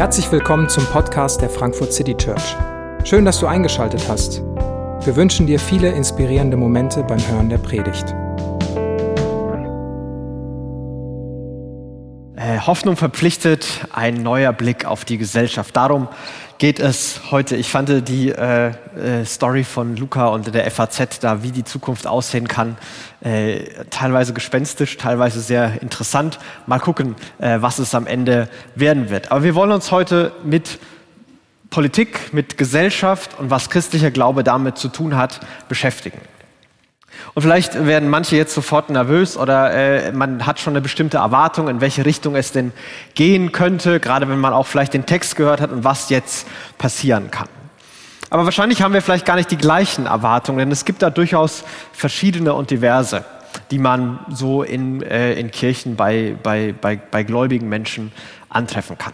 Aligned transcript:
Herzlich 0.00 0.32
willkommen 0.32 0.66
zum 0.66 0.86
Podcast 0.86 1.42
der 1.42 1.50
Frankfurt 1.50 1.92
City 1.92 2.16
Church. 2.16 2.56
Schön, 3.04 3.26
dass 3.26 3.38
du 3.38 3.46
eingeschaltet 3.46 4.08
hast. 4.08 4.40
Wir 5.04 5.14
wünschen 5.14 5.46
dir 5.46 5.60
viele 5.60 5.90
inspirierende 5.90 6.56
Momente 6.56 7.02
beim 7.02 7.18
Hören 7.28 7.50
der 7.50 7.58
Predigt. 7.58 8.14
Äh, 12.34 12.60
Hoffnung 12.60 12.96
verpflichtet, 12.96 13.86
ein 13.92 14.22
neuer 14.22 14.54
Blick 14.54 14.86
auf 14.86 15.04
die 15.04 15.18
Gesellschaft. 15.18 15.76
Darum 15.76 16.08
geht 16.60 16.78
es 16.78 17.22
heute. 17.30 17.56
Ich 17.56 17.70
fand 17.70 18.06
die 18.06 18.28
äh, 18.28 18.68
äh, 18.68 19.24
Story 19.24 19.64
von 19.64 19.96
Luca 19.96 20.26
und 20.28 20.54
der 20.54 20.70
FAZ 20.70 21.18
da, 21.18 21.42
wie 21.42 21.52
die 21.52 21.64
Zukunft 21.64 22.06
aussehen 22.06 22.48
kann, 22.48 22.76
äh, 23.22 23.60
teilweise 23.88 24.34
gespenstisch, 24.34 24.98
teilweise 24.98 25.40
sehr 25.40 25.80
interessant. 25.80 26.38
Mal 26.66 26.78
gucken, 26.78 27.16
äh, 27.38 27.62
was 27.62 27.78
es 27.78 27.94
am 27.94 28.06
Ende 28.06 28.48
werden 28.74 29.08
wird. 29.08 29.32
Aber 29.32 29.42
wir 29.42 29.54
wollen 29.54 29.72
uns 29.72 29.90
heute 29.90 30.32
mit 30.44 30.78
Politik, 31.70 32.34
mit 32.34 32.58
Gesellschaft 32.58 33.38
und 33.38 33.48
was 33.48 33.70
christlicher 33.70 34.10
Glaube 34.10 34.44
damit 34.44 34.76
zu 34.76 34.88
tun 34.88 35.16
hat, 35.16 35.40
beschäftigen. 35.70 36.20
Und 37.34 37.42
vielleicht 37.42 37.86
werden 37.86 38.08
manche 38.08 38.36
jetzt 38.36 38.54
sofort 38.54 38.90
nervös 38.90 39.36
oder 39.36 39.72
äh, 39.72 40.12
man 40.12 40.46
hat 40.46 40.58
schon 40.58 40.72
eine 40.72 40.80
bestimmte 40.80 41.18
Erwartung, 41.18 41.68
in 41.68 41.80
welche 41.80 42.04
Richtung 42.04 42.34
es 42.34 42.52
denn 42.52 42.72
gehen 43.14 43.52
könnte, 43.52 44.00
gerade 44.00 44.28
wenn 44.28 44.38
man 44.38 44.52
auch 44.52 44.66
vielleicht 44.66 44.94
den 44.94 45.06
Text 45.06 45.36
gehört 45.36 45.60
hat 45.60 45.70
und 45.70 45.84
was 45.84 46.08
jetzt 46.08 46.46
passieren 46.78 47.30
kann. 47.30 47.48
Aber 48.30 48.44
wahrscheinlich 48.44 48.82
haben 48.82 48.94
wir 48.94 49.02
vielleicht 49.02 49.26
gar 49.26 49.36
nicht 49.36 49.50
die 49.50 49.58
gleichen 49.58 50.06
Erwartungen, 50.06 50.58
denn 50.58 50.70
es 50.70 50.84
gibt 50.84 51.02
da 51.02 51.10
durchaus 51.10 51.64
verschiedene 51.92 52.54
und 52.54 52.70
diverse, 52.70 53.24
die 53.72 53.78
man 53.78 54.20
so 54.28 54.62
in, 54.62 55.02
äh, 55.02 55.34
in 55.34 55.50
Kirchen 55.50 55.96
bei, 55.96 56.36
bei, 56.42 56.72
bei, 56.80 56.96
bei 56.96 57.24
gläubigen 57.24 57.68
Menschen 57.68 58.12
antreffen 58.48 58.98
kann. 58.98 59.12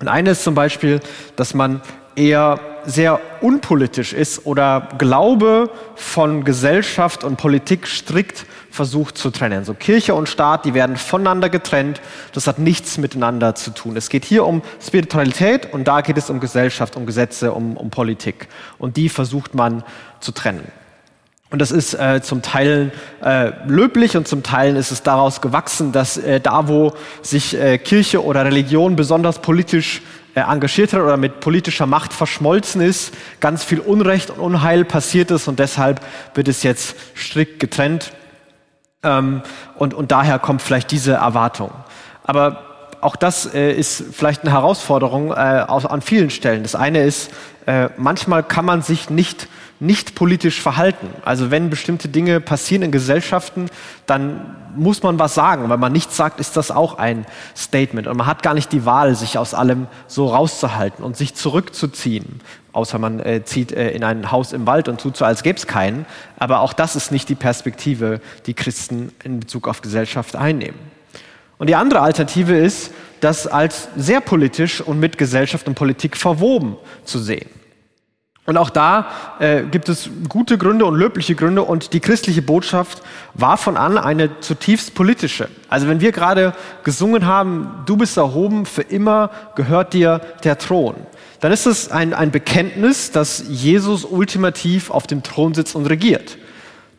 Und 0.00 0.08
eine 0.08 0.30
ist 0.30 0.42
zum 0.42 0.54
Beispiel, 0.54 1.00
dass 1.36 1.54
man 1.54 1.82
eher 2.16 2.60
sehr 2.86 3.20
unpolitisch 3.40 4.12
ist 4.12 4.46
oder 4.46 4.88
Glaube 4.98 5.70
von 5.94 6.44
Gesellschaft 6.44 7.24
und 7.24 7.36
Politik 7.36 7.86
strikt 7.86 8.46
versucht 8.70 9.16
zu 9.16 9.30
trennen. 9.30 9.64
So 9.64 9.72
Kirche 9.72 10.14
und 10.14 10.28
Staat, 10.28 10.64
die 10.64 10.74
werden 10.74 10.96
voneinander 10.96 11.48
getrennt. 11.48 12.00
Das 12.32 12.46
hat 12.46 12.58
nichts 12.58 12.98
miteinander 12.98 13.54
zu 13.54 13.70
tun. 13.70 13.96
Es 13.96 14.08
geht 14.08 14.24
hier 14.24 14.44
um 14.44 14.62
Spiritualität 14.82 15.72
und 15.72 15.84
da 15.84 16.00
geht 16.00 16.18
es 16.18 16.28
um 16.28 16.40
Gesellschaft, 16.40 16.96
um 16.96 17.06
Gesetze, 17.06 17.52
um, 17.52 17.76
um 17.76 17.90
Politik. 17.90 18.48
Und 18.78 18.96
die 18.96 19.08
versucht 19.08 19.54
man 19.54 19.84
zu 20.20 20.32
trennen. 20.32 20.64
Und 21.50 21.60
das 21.60 21.70
ist 21.70 21.94
äh, 21.94 22.20
zum 22.20 22.42
Teil 22.42 22.90
äh, 23.22 23.52
löblich 23.68 24.16
und 24.16 24.26
zum 24.26 24.42
Teil 24.42 24.76
ist 24.76 24.90
es 24.90 25.04
daraus 25.04 25.40
gewachsen, 25.40 25.92
dass 25.92 26.16
äh, 26.16 26.40
da, 26.40 26.66
wo 26.66 26.94
sich 27.22 27.56
äh, 27.56 27.78
Kirche 27.78 28.24
oder 28.24 28.44
Religion 28.44 28.96
besonders 28.96 29.38
politisch 29.38 30.02
engagiert 30.40 30.92
hat 30.92 31.00
oder 31.00 31.16
mit 31.16 31.40
politischer 31.40 31.86
Macht 31.86 32.12
verschmolzen 32.12 32.80
ist, 32.80 33.14
ganz 33.40 33.64
viel 33.64 33.80
Unrecht 33.80 34.30
und 34.30 34.40
Unheil 34.40 34.84
passiert 34.84 35.30
ist 35.30 35.48
und 35.48 35.58
deshalb 35.58 36.00
wird 36.34 36.48
es 36.48 36.62
jetzt 36.62 36.96
strikt 37.14 37.60
getrennt. 37.60 38.12
Ähm, 39.02 39.42
und, 39.76 39.94
und 39.94 40.10
daher 40.10 40.38
kommt 40.38 40.62
vielleicht 40.62 40.90
diese 40.90 41.12
Erwartung. 41.12 41.70
Aber 42.24 42.73
auch 43.04 43.16
das 43.16 43.54
äh, 43.54 43.72
ist 43.72 44.02
vielleicht 44.12 44.42
eine 44.42 44.52
Herausforderung 44.52 45.30
äh, 45.30 45.34
an 45.34 46.00
vielen 46.00 46.30
Stellen. 46.30 46.62
Das 46.62 46.74
eine 46.74 47.04
ist, 47.04 47.30
äh, 47.66 47.88
manchmal 47.96 48.42
kann 48.42 48.64
man 48.64 48.82
sich 48.82 49.10
nicht 49.10 49.48
nicht 49.80 50.14
politisch 50.14 50.62
verhalten. 50.62 51.08
Also 51.24 51.50
wenn 51.50 51.68
bestimmte 51.68 52.08
Dinge 52.08 52.40
passieren 52.40 52.82
in 52.82 52.92
Gesellschaften, 52.92 53.66
dann 54.06 54.56
muss 54.76 55.02
man 55.02 55.18
was 55.18 55.34
sagen. 55.34 55.68
Wenn 55.68 55.80
man 55.80 55.92
nichts 55.92 56.16
sagt, 56.16 56.40
ist 56.40 56.56
das 56.56 56.70
auch 56.70 56.96
ein 56.98 57.26
Statement. 57.56 58.06
Und 58.06 58.16
man 58.16 58.26
hat 58.26 58.42
gar 58.42 58.54
nicht 58.54 58.72
die 58.72 58.86
Wahl, 58.86 59.14
sich 59.14 59.36
aus 59.36 59.52
allem 59.52 59.88
so 60.06 60.28
rauszuhalten 60.28 61.04
und 61.04 61.16
sich 61.16 61.34
zurückzuziehen. 61.34 62.40
Außer 62.72 62.98
man 62.98 63.20
äh, 63.20 63.44
zieht 63.44 63.72
äh, 63.72 63.90
in 63.90 64.04
ein 64.04 64.32
Haus 64.32 64.52
im 64.52 64.66
Wald 64.66 64.88
und 64.88 65.00
tut 65.00 65.16
so, 65.16 65.24
als 65.24 65.42
gäbe 65.42 65.58
es 65.58 65.66
keinen. 65.66 66.06
Aber 66.38 66.60
auch 66.60 66.72
das 66.72 66.96
ist 66.96 67.12
nicht 67.12 67.28
die 67.28 67.34
Perspektive, 67.34 68.20
die 68.46 68.54
Christen 68.54 69.12
in 69.22 69.40
Bezug 69.40 69.68
auf 69.68 69.82
Gesellschaft 69.82 70.34
einnehmen. 70.36 70.93
Und 71.58 71.68
die 71.68 71.74
andere 71.74 72.00
Alternative 72.00 72.56
ist, 72.56 72.92
das 73.20 73.46
als 73.46 73.88
sehr 73.96 74.20
politisch 74.20 74.80
und 74.80 75.00
mit 75.00 75.18
Gesellschaft 75.18 75.66
und 75.66 75.74
Politik 75.74 76.16
verwoben 76.16 76.76
zu 77.04 77.18
sehen. 77.18 77.48
Und 78.46 78.58
auch 78.58 78.68
da 78.68 79.06
äh, 79.38 79.62
gibt 79.62 79.88
es 79.88 80.10
gute 80.28 80.58
Gründe 80.58 80.84
und 80.84 80.96
löbliche 80.96 81.34
Gründe 81.34 81.62
und 81.62 81.94
die 81.94 82.00
christliche 82.00 82.42
Botschaft 82.42 83.02
war 83.32 83.56
von 83.56 83.78
an 83.78 83.96
eine 83.96 84.40
zutiefst 84.40 84.94
politische. 84.94 85.48
Also 85.70 85.88
wenn 85.88 86.00
wir 86.00 86.12
gerade 86.12 86.52
gesungen 86.82 87.24
haben, 87.24 87.82
du 87.86 87.96
bist 87.96 88.18
erhoben, 88.18 88.66
für 88.66 88.82
immer 88.82 89.30
gehört 89.54 89.94
dir 89.94 90.20
der 90.44 90.58
Thron, 90.58 90.94
dann 91.40 91.52
ist 91.52 91.64
es 91.64 91.90
ein, 91.90 92.12
ein 92.12 92.30
Bekenntnis, 92.30 93.10
dass 93.10 93.44
Jesus 93.48 94.04
ultimativ 94.04 94.90
auf 94.90 95.06
dem 95.06 95.22
Thron 95.22 95.54
sitzt 95.54 95.74
und 95.74 95.86
regiert. 95.86 96.36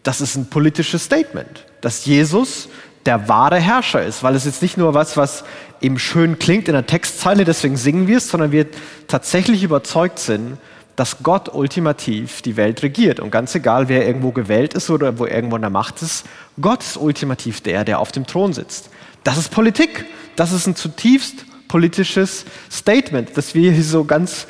Das 0.02 0.22
ist 0.22 0.36
ein 0.36 0.50
politisches 0.50 1.04
Statement, 1.04 1.66
dass 1.82 2.06
Jesus 2.06 2.70
der 3.06 3.28
wahre 3.30 3.60
Herrscher 3.60 4.04
ist, 4.04 4.24
weil 4.24 4.36
es 4.36 4.46
jetzt 4.46 4.62
nicht 4.62 4.78
nur 4.78 4.94
was, 4.94 5.16
was 5.16 5.44
eben 5.82 6.00
schön 6.00 6.40
klingt 6.40 6.68
in 6.68 6.74
der 6.74 6.88
Textzeile, 6.88 7.46
deswegen 7.46 7.78
singen 7.78 8.08
wir 8.08 8.18
es, 8.18 8.30
sondern 8.30 8.52
wir 8.52 8.68
tatsächlich 9.08 9.64
überzeugt 9.64 10.20
sind, 10.20 10.58
dass 10.96 11.18
Gott 11.24 11.54
ultimativ 11.54 12.42
die 12.42 12.56
Welt 12.56 12.82
regiert. 12.82 13.20
Und 13.20 13.30
ganz 13.30 13.54
egal, 13.54 13.90
wer 13.90 14.08
irgendwo 14.08 14.32
gewählt 14.32 14.74
ist 14.74 14.90
oder 14.90 15.20
wo 15.20 15.26
irgendwo 15.26 15.58
in 15.58 15.62
der 15.62 15.70
Macht 15.70 16.02
ist, 16.02 16.26
Gott 16.60 16.82
ist 16.82 16.98
ultimativ 16.98 17.62
der, 17.62 17.84
der 17.84 18.00
auf 18.00 18.12
dem 18.12 18.26
Thron 18.26 18.54
sitzt. 18.54 18.90
Das 19.24 19.38
ist 19.38 19.52
Politik. 19.52 20.06
Das 20.36 20.52
ist 20.52 20.68
ein 20.68 20.76
zutiefst 20.76 21.46
politisches 21.68 22.46
Statement, 22.72 23.36
das 23.36 23.56
wir 23.56 23.72
hier 23.72 23.84
so 23.84 24.06
ganz, 24.06 24.48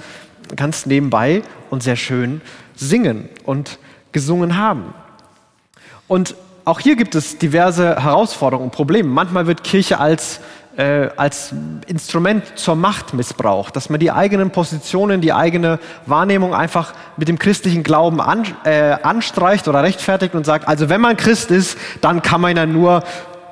ganz 0.56 0.86
nebenbei 0.86 1.42
und 1.70 1.82
sehr 1.82 1.96
schön 1.96 2.42
singen 2.76 3.30
und 3.44 3.80
gesungen 4.12 4.58
haben. 4.58 4.94
Und 6.08 6.36
auch 6.66 6.80
hier 6.80 6.96
gibt 6.96 7.16
es 7.16 7.38
diverse 7.38 8.02
Herausforderungen 8.02 8.66
und 8.66 8.72
Probleme. 8.76 9.08
Manchmal 9.08 9.48
wird 9.48 9.64
Kirche 9.64 10.00
als 10.00 10.42
äh, 10.78 11.10
als 11.16 11.54
Instrument 11.88 12.58
zur 12.58 12.76
Macht 12.76 13.14
missbraucht, 13.14 13.76
dass 13.76 13.90
man 13.90 14.00
die 14.00 14.12
eigenen 14.12 14.52
Positionen, 14.52 15.22
die 15.22 15.32
eigene 15.32 15.80
Wahrnehmung 16.06 16.54
einfach 16.54 16.94
mit 17.18 17.28
dem 17.28 17.40
christlichen 17.40 17.84
Glauben 17.84 18.20
an, 18.20 18.44
äh, 18.66 18.92
anstreicht 19.02 19.68
oder 19.68 19.84
rechtfertigt 19.84 20.36
und 20.36 20.46
sagt, 20.46 20.68
also 20.68 20.90
wenn 20.90 21.02
man 21.02 21.16
Christ 21.16 21.52
ist, 21.52 21.78
dann 22.02 22.22
kann 22.22 22.42
man 22.42 22.58
ja 22.58 22.66
nur 22.66 23.04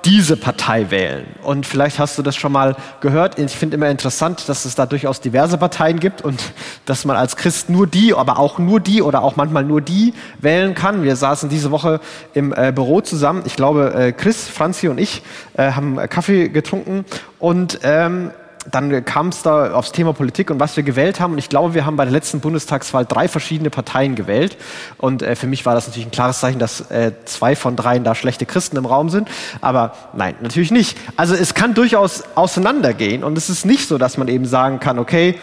diese 0.06 0.36
Partei 0.38 0.92
wählen. 0.92 1.26
Und 1.44 1.66
vielleicht 1.66 2.00
hast 2.00 2.18
du 2.18 2.22
das 2.22 2.36
schon 2.36 2.52
mal 2.52 2.76
gehört. 3.02 3.40
Ich 3.40 3.56
finde 3.56 3.76
immer 3.76 3.90
interessant, 3.90 4.48
dass 4.50 4.66
es 4.66 4.76
da 4.76 4.86
durchaus 4.86 5.22
diverse 5.22 5.58
Parteien 5.58 6.00
gibt 6.00 6.22
und 6.22 6.42
dass 6.86 7.06
man 7.06 7.16
als 7.16 7.36
Christ 7.36 7.70
nur 7.70 7.88
die, 7.88 8.14
aber 8.14 8.40
auch 8.40 8.60
nur 8.60 8.80
die 8.80 9.02
oder 9.02 9.24
auch 9.24 9.36
manchmal 9.36 9.64
nur 9.64 9.82
die 9.82 10.14
wählen 10.40 10.76
kann. 10.76 11.04
Wir 11.04 11.16
saßen 11.16 11.50
diese 11.50 11.72
Woche 11.72 12.00
im 12.34 12.54
äh, 12.54 12.72
Büro 12.74 13.02
zusammen. 13.02 13.44
Ich 13.46 13.56
glaube, 13.56 13.94
äh, 13.94 14.12
Chris, 14.12 14.48
Franzi 14.48 14.88
und 14.88 14.98
ich 14.98 15.24
äh, 15.56 15.72
haben 15.72 15.98
Kaffee 16.10 16.50
getrunken 16.50 17.06
und 17.40 17.80
ähm, 17.84 18.32
dann 18.72 19.04
kam 19.06 19.30
es 19.30 19.42
da 19.42 19.74
aufs 19.74 19.92
Thema 19.92 20.14
Politik 20.14 20.50
und 20.50 20.60
was 20.60 20.76
wir 20.76 20.84
gewählt 20.84 21.20
haben. 21.20 21.34
Und 21.34 21.40
ich 21.40 21.50
glaube, 21.50 21.74
wir 21.74 21.86
haben 21.86 21.96
bei 21.96 22.06
der 22.06 22.14
letzten 22.14 22.40
Bundestagswahl 22.40 23.06
drei 23.06 23.28
verschiedene 23.28 23.70
Parteien 23.70 24.16
gewählt. 24.16 24.58
Und 24.98 25.22
äh, 25.22 25.36
für 25.36 25.48
mich 25.48 25.66
war 25.66 25.76
das 25.76 25.88
natürlich 25.88 26.08
ein 26.08 26.12
klares 26.12 26.40
Zeichen, 26.40 26.60
dass 26.60 26.90
äh, 26.92 27.12
zwei 27.26 27.56
von 27.56 27.76
dreien 27.76 28.04
da 28.04 28.16
schlechte 28.16 28.46
Christen 28.46 28.78
im 28.78 28.86
Raum 28.86 29.10
sind. 29.10 29.28
Aber 29.62 29.94
nein, 30.14 30.36
natürlich 30.42 30.72
nicht. 30.72 30.98
Also 31.18 31.36
es 31.36 31.54
kann 31.54 31.74
durchaus 31.74 32.24
auseinandergehen. 32.36 33.24
Und 33.24 33.38
es 33.38 33.50
ist 33.50 33.66
nicht 33.66 33.88
so, 33.88 33.98
dass 33.98 34.18
man 34.18 34.28
eben 34.28 34.46
sagen 34.46 34.80
kann, 34.80 35.00
okay, 35.00 35.36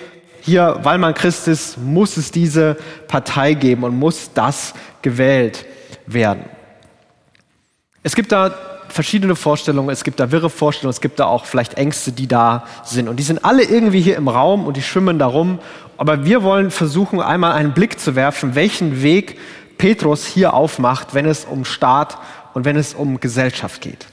hier, 0.42 0.78
weil 0.82 0.98
man 0.98 1.14
Christ 1.14 1.48
ist, 1.48 1.78
muss 1.78 2.16
es 2.16 2.30
diese 2.30 2.76
Partei 3.08 3.54
geben 3.54 3.84
und 3.84 3.98
muss 3.98 4.32
das 4.32 4.72
gewählt 5.02 5.66
werden. 6.06 6.44
Es 8.02 8.14
gibt 8.14 8.32
da 8.32 8.54
verschiedene 8.92 9.36
Vorstellungen, 9.36 9.90
es 9.90 10.04
gibt 10.04 10.20
da 10.20 10.30
wirre 10.30 10.50
Vorstellungen, 10.50 10.90
es 10.90 11.00
gibt 11.00 11.20
da 11.20 11.26
auch 11.26 11.44
vielleicht 11.44 11.74
Ängste, 11.74 12.12
die 12.12 12.26
da 12.26 12.64
sind. 12.84 13.08
Und 13.08 13.16
die 13.16 13.22
sind 13.22 13.44
alle 13.44 13.62
irgendwie 13.62 14.00
hier 14.00 14.16
im 14.16 14.28
Raum 14.28 14.66
und 14.66 14.76
die 14.76 14.82
schwimmen 14.82 15.18
darum. 15.18 15.58
Aber 15.96 16.24
wir 16.24 16.42
wollen 16.42 16.70
versuchen, 16.70 17.20
einmal 17.20 17.52
einen 17.52 17.72
Blick 17.72 18.00
zu 18.00 18.16
werfen, 18.16 18.54
welchen 18.54 19.02
Weg 19.02 19.38
Petrus 19.78 20.26
hier 20.26 20.54
aufmacht, 20.54 21.14
wenn 21.14 21.26
es 21.26 21.44
um 21.44 21.64
Staat 21.64 22.18
und 22.54 22.64
wenn 22.64 22.76
es 22.76 22.94
um 22.94 23.20
Gesellschaft 23.20 23.80
geht. 23.80 24.06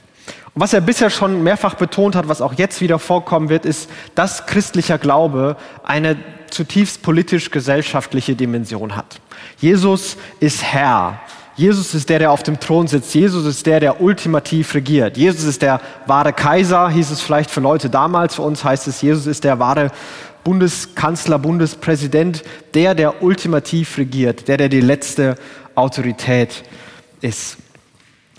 Und 0.54 0.62
was 0.62 0.72
er 0.72 0.80
bisher 0.80 1.10
schon 1.10 1.42
mehrfach 1.42 1.74
betont 1.74 2.16
hat, 2.16 2.28
was 2.28 2.40
auch 2.40 2.54
jetzt 2.54 2.80
wieder 2.80 2.98
vorkommen 2.98 3.48
wird, 3.48 3.64
ist, 3.64 3.90
dass 4.14 4.46
christlicher 4.46 4.98
Glaube 4.98 5.56
eine 5.84 6.16
zutiefst 6.50 7.02
politisch-gesellschaftliche 7.02 8.34
Dimension 8.34 8.96
hat. 8.96 9.20
Jesus 9.58 10.16
ist 10.40 10.62
Herr 10.62 11.20
Jesus 11.58 11.92
ist 11.92 12.08
der, 12.08 12.20
der 12.20 12.30
auf 12.30 12.44
dem 12.44 12.60
Thron 12.60 12.86
sitzt. 12.86 13.12
Jesus 13.16 13.44
ist 13.44 13.66
der, 13.66 13.80
der 13.80 14.00
ultimativ 14.00 14.74
regiert. 14.74 15.16
Jesus 15.16 15.42
ist 15.42 15.60
der 15.60 15.80
wahre 16.06 16.32
Kaiser, 16.32 16.88
hieß 16.88 17.10
es 17.10 17.20
vielleicht 17.20 17.50
für 17.50 17.58
Leute 17.58 17.90
damals. 17.90 18.36
Für 18.36 18.42
uns 18.42 18.62
heißt 18.62 18.86
es, 18.86 19.02
Jesus 19.02 19.26
ist 19.26 19.42
der 19.42 19.58
wahre 19.58 19.90
Bundeskanzler, 20.44 21.36
Bundespräsident, 21.40 22.44
der, 22.74 22.94
der 22.94 23.24
ultimativ 23.24 23.98
regiert, 23.98 24.46
der, 24.46 24.56
der 24.56 24.68
die 24.68 24.80
letzte 24.80 25.34
Autorität 25.74 26.62
ist. 27.22 27.56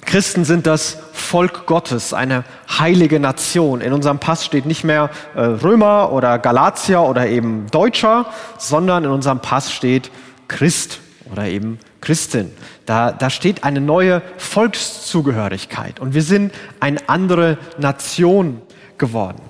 Christen 0.06 0.46
sind 0.46 0.66
das 0.66 0.98
Volk 1.12 1.66
Gottes, 1.66 2.14
eine 2.14 2.46
heilige 2.80 3.20
Nation. 3.20 3.82
In 3.82 3.92
unserem 3.92 4.20
Pass 4.20 4.46
steht 4.46 4.66
nicht 4.66 4.86
mehr 4.86 5.10
äh, 5.36 5.42
Römer 5.42 6.14
oder 6.14 6.40
Galatier 6.40 7.02
oder 7.02 7.28
eben 7.28 7.68
Deutscher, 7.70 8.28
sondern 8.58 9.04
in 9.04 9.12
unserem 9.12 9.42
Pass 9.42 9.74
steht 9.74 10.10
Christ 10.48 11.02
oder 11.32 11.48
eben 11.48 11.80
Christin. 12.02 12.52
Da, 12.86 13.12
da 13.12 13.30
steht 13.30 13.64
eine 13.64 13.82
neue 13.82 14.22
Volkszugehörigkeit 14.38 16.00
und 16.00 16.14
wir 16.14 16.24
sind 16.24 16.54
eine 16.80 17.08
andere 17.08 17.58
Nation 17.78 18.62
geworden. 18.98 19.42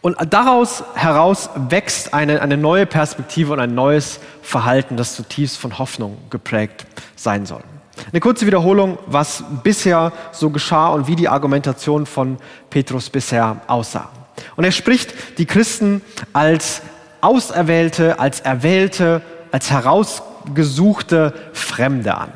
Und 0.00 0.16
daraus 0.30 0.84
heraus 0.94 1.50
wächst 1.68 2.14
eine, 2.14 2.40
eine 2.40 2.56
neue 2.56 2.86
Perspektive 2.86 3.52
und 3.52 3.60
ein 3.60 3.74
neues 3.74 4.20
Verhalten, 4.42 4.96
das 4.96 5.16
zutiefst 5.16 5.58
von 5.58 5.78
Hoffnung 5.78 6.18
geprägt 6.30 6.86
sein 7.16 7.44
soll. 7.44 7.62
Eine 8.12 8.20
kurze 8.20 8.46
Wiederholung, 8.46 8.98
was 9.06 9.42
bisher 9.64 10.12
so 10.30 10.50
geschah 10.50 10.88
und 10.88 11.08
wie 11.08 11.16
die 11.16 11.28
Argumentation 11.28 12.06
von 12.06 12.36
Petrus 12.70 13.10
bisher 13.10 13.60
aussah. 13.66 14.10
Und 14.54 14.64
er 14.64 14.72
spricht 14.72 15.12
die 15.38 15.46
Christen 15.46 16.02
als 16.32 16.82
Auserwählte, 17.20 18.20
als 18.20 18.40
Erwählte, 18.40 19.22
als 19.50 19.70
herausgesuchte 20.46 21.34
Fremde 21.52 22.16
an. 22.16 22.32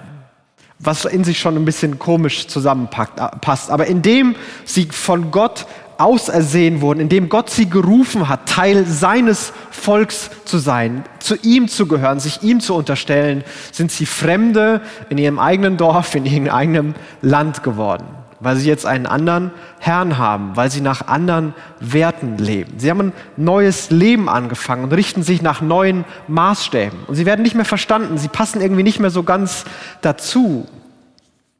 Was 0.78 1.04
in 1.04 1.24
sich 1.24 1.38
schon 1.38 1.56
ein 1.56 1.64
bisschen 1.64 1.98
komisch 1.98 2.48
zusammenpasst. 2.48 3.70
Aber 3.70 3.86
indem 3.86 4.34
sie 4.64 4.86
von 4.86 5.30
Gott 5.30 5.66
ausersehen 5.98 6.80
wurden, 6.80 7.00
indem 7.00 7.28
Gott 7.28 7.50
sie 7.50 7.68
gerufen 7.68 8.30
hat, 8.30 8.48
Teil 8.48 8.86
seines 8.86 9.52
Volks 9.70 10.30
zu 10.46 10.56
sein, 10.56 11.04
zu 11.18 11.36
ihm 11.42 11.68
zu 11.68 11.86
gehören, 11.86 12.20
sich 12.20 12.42
ihm 12.42 12.60
zu 12.60 12.74
unterstellen, 12.74 13.44
sind 13.70 13.92
sie 13.92 14.06
Fremde 14.06 14.80
in 15.10 15.18
ihrem 15.18 15.38
eigenen 15.38 15.76
Dorf, 15.76 16.14
in 16.14 16.24
ihrem 16.24 16.48
eigenen 16.48 16.94
Land 17.20 17.62
geworden, 17.62 18.06
weil 18.40 18.56
sie 18.56 18.68
jetzt 18.68 18.86
einen 18.86 19.06
anderen 19.06 19.52
Herrn 19.78 20.18
haben, 20.18 20.56
weil 20.56 20.70
sie 20.70 20.80
nach 20.80 21.06
anderen 21.06 21.54
Werten 21.78 22.38
leben. 22.38 22.78
Sie 22.78 22.90
haben 22.90 23.00
ein 23.00 23.12
neues 23.36 23.90
Leben 23.90 24.28
angefangen 24.28 24.84
und 24.84 24.92
richten 24.92 25.22
sich 25.22 25.42
nach 25.42 25.60
neuen 25.60 26.04
Maßstäben. 26.26 26.98
Und 27.06 27.14
sie 27.14 27.26
werden 27.26 27.42
nicht 27.42 27.54
mehr 27.54 27.64
verstanden, 27.64 28.18
sie 28.18 28.28
passen 28.28 28.60
irgendwie 28.60 28.82
nicht 28.82 28.98
mehr 28.98 29.10
so 29.10 29.22
ganz 29.22 29.64
dazu. 30.00 30.66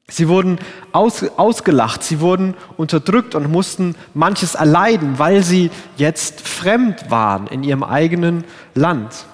Sie 0.08 0.28
wurden 0.28 0.58
aus, 0.92 1.24
ausgelacht, 1.36 2.02
sie 2.02 2.20
wurden 2.20 2.54
unterdrückt 2.76 3.34
und 3.34 3.50
mussten 3.50 3.94
manches 4.12 4.56
erleiden, 4.56 5.18
weil 5.18 5.42
sie 5.42 5.70
jetzt 5.96 6.40
fremd 6.46 7.10
waren 7.10 7.46
in 7.46 7.62
ihrem 7.62 7.84
eigenen 7.84 8.44
Land. 8.74 9.24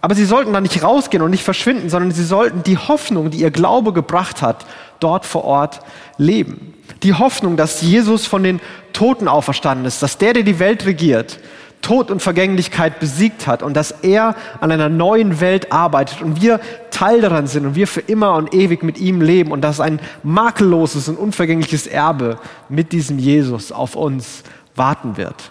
Aber 0.00 0.14
sie 0.14 0.24
sollten 0.24 0.52
da 0.52 0.60
nicht 0.60 0.82
rausgehen 0.82 1.22
und 1.22 1.30
nicht 1.30 1.44
verschwinden, 1.44 1.88
sondern 1.88 2.10
sie 2.10 2.24
sollten 2.24 2.62
die 2.62 2.76
Hoffnung, 2.76 3.30
die 3.30 3.38
ihr 3.38 3.50
Glaube 3.50 3.92
gebracht 3.92 4.42
hat, 4.42 4.66
dort 5.04 5.26
vor 5.26 5.44
Ort 5.44 5.80
leben. 6.16 6.74
Die 7.02 7.12
Hoffnung, 7.12 7.56
dass 7.56 7.82
Jesus 7.82 8.26
von 8.26 8.42
den 8.42 8.60
Toten 8.94 9.28
auferstanden 9.28 9.86
ist, 9.86 10.02
dass 10.02 10.18
der, 10.18 10.32
der 10.32 10.42
die 10.42 10.58
Welt 10.58 10.86
regiert, 10.86 11.38
Tod 11.82 12.10
und 12.10 12.22
Vergänglichkeit 12.22 12.98
besiegt 12.98 13.46
hat 13.46 13.62
und 13.62 13.74
dass 13.74 13.90
er 13.90 14.34
an 14.60 14.72
einer 14.72 14.88
neuen 14.88 15.40
Welt 15.40 15.70
arbeitet 15.70 16.22
und 16.22 16.40
wir 16.40 16.58
Teil 16.90 17.20
daran 17.20 17.46
sind 17.46 17.66
und 17.66 17.74
wir 17.74 17.86
für 17.86 18.00
immer 18.00 18.36
und 18.36 18.54
ewig 18.54 18.82
mit 18.82 18.96
ihm 18.98 19.20
leben 19.20 19.52
und 19.52 19.60
dass 19.60 19.80
ein 19.80 20.00
makelloses 20.22 21.08
und 21.08 21.18
unvergängliches 21.18 21.86
Erbe 21.86 22.38
mit 22.70 22.92
diesem 22.92 23.18
Jesus 23.18 23.70
auf 23.70 23.96
uns 23.96 24.44
warten 24.74 25.18
wird. 25.18 25.50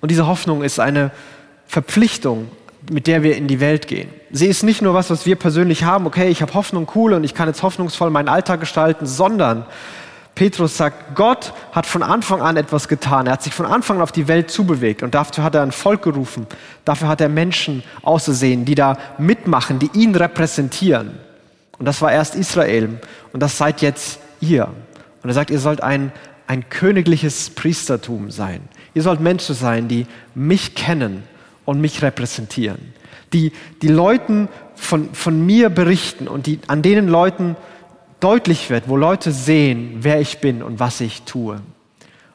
Und 0.00 0.12
diese 0.12 0.28
Hoffnung 0.28 0.62
ist 0.62 0.78
eine 0.78 1.10
Verpflichtung, 1.66 2.48
mit 2.90 3.06
der 3.06 3.22
wir 3.22 3.36
in 3.36 3.46
die 3.46 3.60
Welt 3.60 3.86
gehen. 3.86 4.10
Sie 4.30 4.46
ist 4.46 4.62
nicht 4.62 4.82
nur 4.82 4.94
was, 4.94 5.10
was 5.10 5.26
wir 5.26 5.36
persönlich 5.36 5.84
haben, 5.84 6.06
okay, 6.06 6.28
ich 6.28 6.42
habe 6.42 6.54
Hoffnung, 6.54 6.88
cool 6.94 7.12
und 7.12 7.24
ich 7.24 7.34
kann 7.34 7.48
jetzt 7.48 7.62
hoffnungsvoll 7.62 8.10
meinen 8.10 8.28
Alltag 8.28 8.60
gestalten, 8.60 9.06
sondern 9.06 9.64
Petrus 10.34 10.76
sagt, 10.76 11.14
Gott 11.16 11.52
hat 11.72 11.86
von 11.86 12.02
Anfang 12.02 12.40
an 12.40 12.56
etwas 12.56 12.88
getan. 12.88 13.26
Er 13.26 13.34
hat 13.34 13.42
sich 13.42 13.52
von 13.52 13.66
Anfang 13.66 13.98
an 13.98 14.02
auf 14.02 14.12
die 14.12 14.28
Welt 14.28 14.50
zubewegt 14.50 15.02
und 15.02 15.14
dafür 15.14 15.44
hat 15.44 15.54
er 15.54 15.62
ein 15.62 15.72
Volk 15.72 16.02
gerufen. 16.02 16.46
Dafür 16.84 17.08
hat 17.08 17.20
er 17.20 17.28
Menschen 17.28 17.82
auszusehen, 18.02 18.64
die 18.64 18.74
da 18.74 18.96
mitmachen, 19.18 19.78
die 19.78 19.90
ihn 19.94 20.14
repräsentieren. 20.14 21.18
Und 21.78 21.86
das 21.86 22.00
war 22.02 22.12
erst 22.12 22.34
Israel 22.34 23.00
und 23.32 23.40
das 23.42 23.58
seid 23.58 23.82
jetzt 23.82 24.20
ihr. 24.40 24.68
Und 25.22 25.30
er 25.30 25.34
sagt, 25.34 25.50
ihr 25.50 25.58
sollt 25.58 25.82
ein, 25.82 26.12
ein 26.46 26.68
königliches 26.68 27.50
Priestertum 27.50 28.30
sein. 28.30 28.60
Ihr 28.94 29.02
sollt 29.02 29.20
Menschen 29.20 29.54
sein, 29.54 29.88
die 29.88 30.06
mich 30.34 30.74
kennen 30.74 31.22
und 31.70 31.80
mich 31.80 32.02
repräsentieren. 32.02 32.92
Die, 33.32 33.52
die 33.80 33.86
Leuten 33.86 34.48
von, 34.74 35.14
von 35.14 35.46
mir 35.46 35.70
berichten 35.70 36.26
und 36.26 36.46
die 36.46 36.58
an 36.66 36.82
denen 36.82 37.06
Leuten 37.06 37.54
deutlich 38.18 38.70
wird, 38.70 38.88
wo 38.88 38.96
Leute 38.96 39.30
sehen, 39.30 39.98
wer 40.00 40.20
ich 40.20 40.38
bin 40.38 40.64
und 40.64 40.80
was 40.80 41.00
ich 41.00 41.22
tue. 41.22 41.60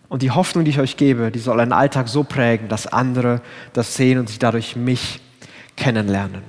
Und 0.07 0.21
die 0.21 0.31
Hoffnung, 0.31 0.63
die 0.63 0.71
ich 0.71 0.79
euch 0.79 0.95
gebe, 0.95 1.31
die 1.31 1.39
soll 1.39 1.59
einen 1.59 1.73
Alltag 1.73 2.07
so 2.07 2.23
prägen, 2.23 2.69
dass 2.69 2.87
andere 2.87 3.41
das 3.73 3.95
sehen 3.95 4.19
und 4.19 4.29
sich 4.29 4.39
dadurch 4.39 4.77
mich 4.77 5.19
kennenlernen. 5.75 6.41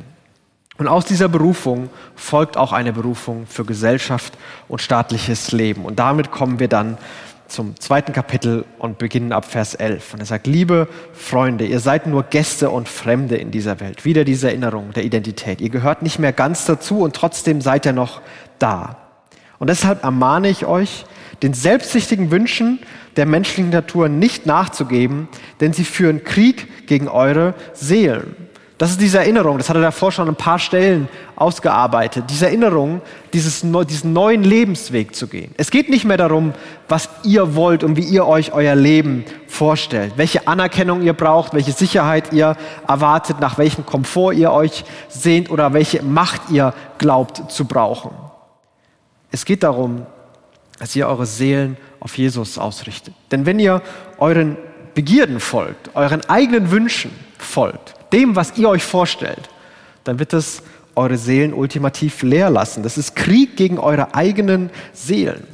Und 0.79 0.87
aus 0.87 1.07
dieser 1.07 1.29
Berufung 1.29 1.91
folgt 2.15 2.57
auch 2.57 2.73
eine 2.73 2.93
Berufung 2.93 3.49
für 3.49 3.65
Gesellschaft 3.65 4.35
und 4.69 4.81
staatliches 4.81 5.51
Leben. 5.51 5.87
Und 5.87 5.99
damit 5.99 6.31
kommen 6.31 6.61
wir 6.61 6.69
dann 6.69 6.99
zum 7.49 7.79
zweiten 7.79 8.13
Kapitel 8.13 8.65
und 8.79 8.99
beginnen 8.99 9.33
ab 9.33 9.45
Vers 9.45 9.75
11. 9.75 10.15
Und 10.15 10.21
er 10.21 10.27
sagt, 10.27 10.47
liebe 10.47 10.89
Freunde, 11.13 11.67
ihr 11.67 11.81
seid 11.81 12.07
nur 12.07 12.25
Gäste 12.25 12.71
und 12.71 12.89
Fremde 12.89 13.37
in 13.37 13.51
dieser 13.51 13.81
Welt. 13.81 14.05
Wieder 14.05 14.25
diese 14.25 14.49
Erinnerung 14.49 14.93
der 14.93 15.05
Identität. 15.05 15.61
Ihr 15.61 15.71
gehört 15.71 16.03
nicht 16.03 16.19
mehr 16.19 16.33
ganz 16.33 16.65
dazu 16.65 17.01
und 17.01 17.15
trotzdem 17.15 17.61
seid 17.61 17.87
ihr 17.87 17.93
noch 17.93 18.21
da. 18.59 18.97
Und 19.59 19.71
deshalb 19.71 20.05
ermahne 20.05 20.49
ich 20.49 20.67
euch, 20.67 21.07
den 21.43 21.55
selbstsüchtigen 21.55 22.31
Wünschen 22.31 22.79
der 23.17 23.27
menschlichen 23.27 23.71
Natur 23.71 24.09
nicht 24.09 24.47
nachzugeben, 24.47 25.29
denn 25.61 25.73
sie 25.73 25.85
führen 25.85 26.25
Krieg 26.25 26.87
gegen 26.87 27.09
eure 27.09 27.55
Seelen. 27.73 28.37
Das 28.79 28.91
ist 28.91 29.01
diese 29.01 29.19
Erinnerung, 29.19 29.57
das 29.57 29.71
hat 29.71 29.77
er 29.77 29.83
davor 29.83 30.13
schon 30.13 30.29
ein 30.29 30.37
paar 30.37 30.59
Stellen 30.59 31.09
ausgearbeitet, 31.35 32.25
diese 32.29 32.45
Erinnerung, 32.47 33.01
dieses, 33.33 33.63
diesen 33.63 34.13
neuen 34.13 34.45
Lebensweg 34.45 35.15
zu 35.15 35.29
gehen. 35.29 35.55
Es 35.57 35.71
geht 35.71 35.89
nicht 35.89 36.05
mehr 36.05 36.19
darum, 36.19 36.53
was 36.87 37.09
ihr 37.25 37.55
wollt 37.55 37.83
und 37.83 37.97
wie 37.97 38.03
ihr 38.03 38.27
euch 38.27 38.53
euer 38.53 38.75
Leben 38.75 39.25
vorstellt, 39.49 40.13
welche 40.17 40.47
Anerkennung 40.47 41.01
ihr 41.01 41.15
braucht, 41.15 41.55
welche 41.55 41.73
Sicherheit 41.73 42.35
ihr 42.35 42.55
erwartet, 42.87 43.41
nach 43.41 43.57
welchem 43.57 43.87
Komfort 43.87 44.35
ihr 44.35 44.53
euch 44.53 44.85
sehnt 45.09 45.51
oder 45.51 45.73
welche 45.73 46.03
Macht 46.03 46.51
ihr 46.51 46.75
glaubt 46.99 47.51
zu 47.51 47.65
brauchen. 47.65 48.11
Es 49.31 49.47
geht 49.47 49.63
darum, 49.63 50.05
dass 50.79 50.95
ihr 50.95 51.09
eure 51.09 51.25
Seelen 51.25 51.79
auf 52.01 52.19
Jesus 52.19 52.59
ausrichtet. 52.59 53.15
Denn 53.31 53.47
wenn 53.47 53.59
ihr 53.59 53.81
euren 54.19 54.59
Begierden 54.97 55.41
folgt, 55.41 55.95
euren 55.95 56.23
eigenen 56.25 56.71
Wünschen 56.71 57.11
folgt, 57.37 57.93
dem, 58.15 58.35
was 58.35 58.57
ihr 58.57 58.71
euch 58.71 58.83
vorstellt, 58.83 59.51
dann 60.05 60.19
wird 60.19 60.33
es 60.33 60.63
eure 60.95 61.19
Seelen 61.19 61.53
ultimativ 61.53 62.23
leer 62.23 62.49
lassen. 62.49 62.83
Das 62.83 62.97
ist 62.97 63.15
Krieg 63.15 63.59
gegen 63.59 63.79
eure 63.79 64.15
eigenen 64.15 64.71
Seelen. 64.95 65.45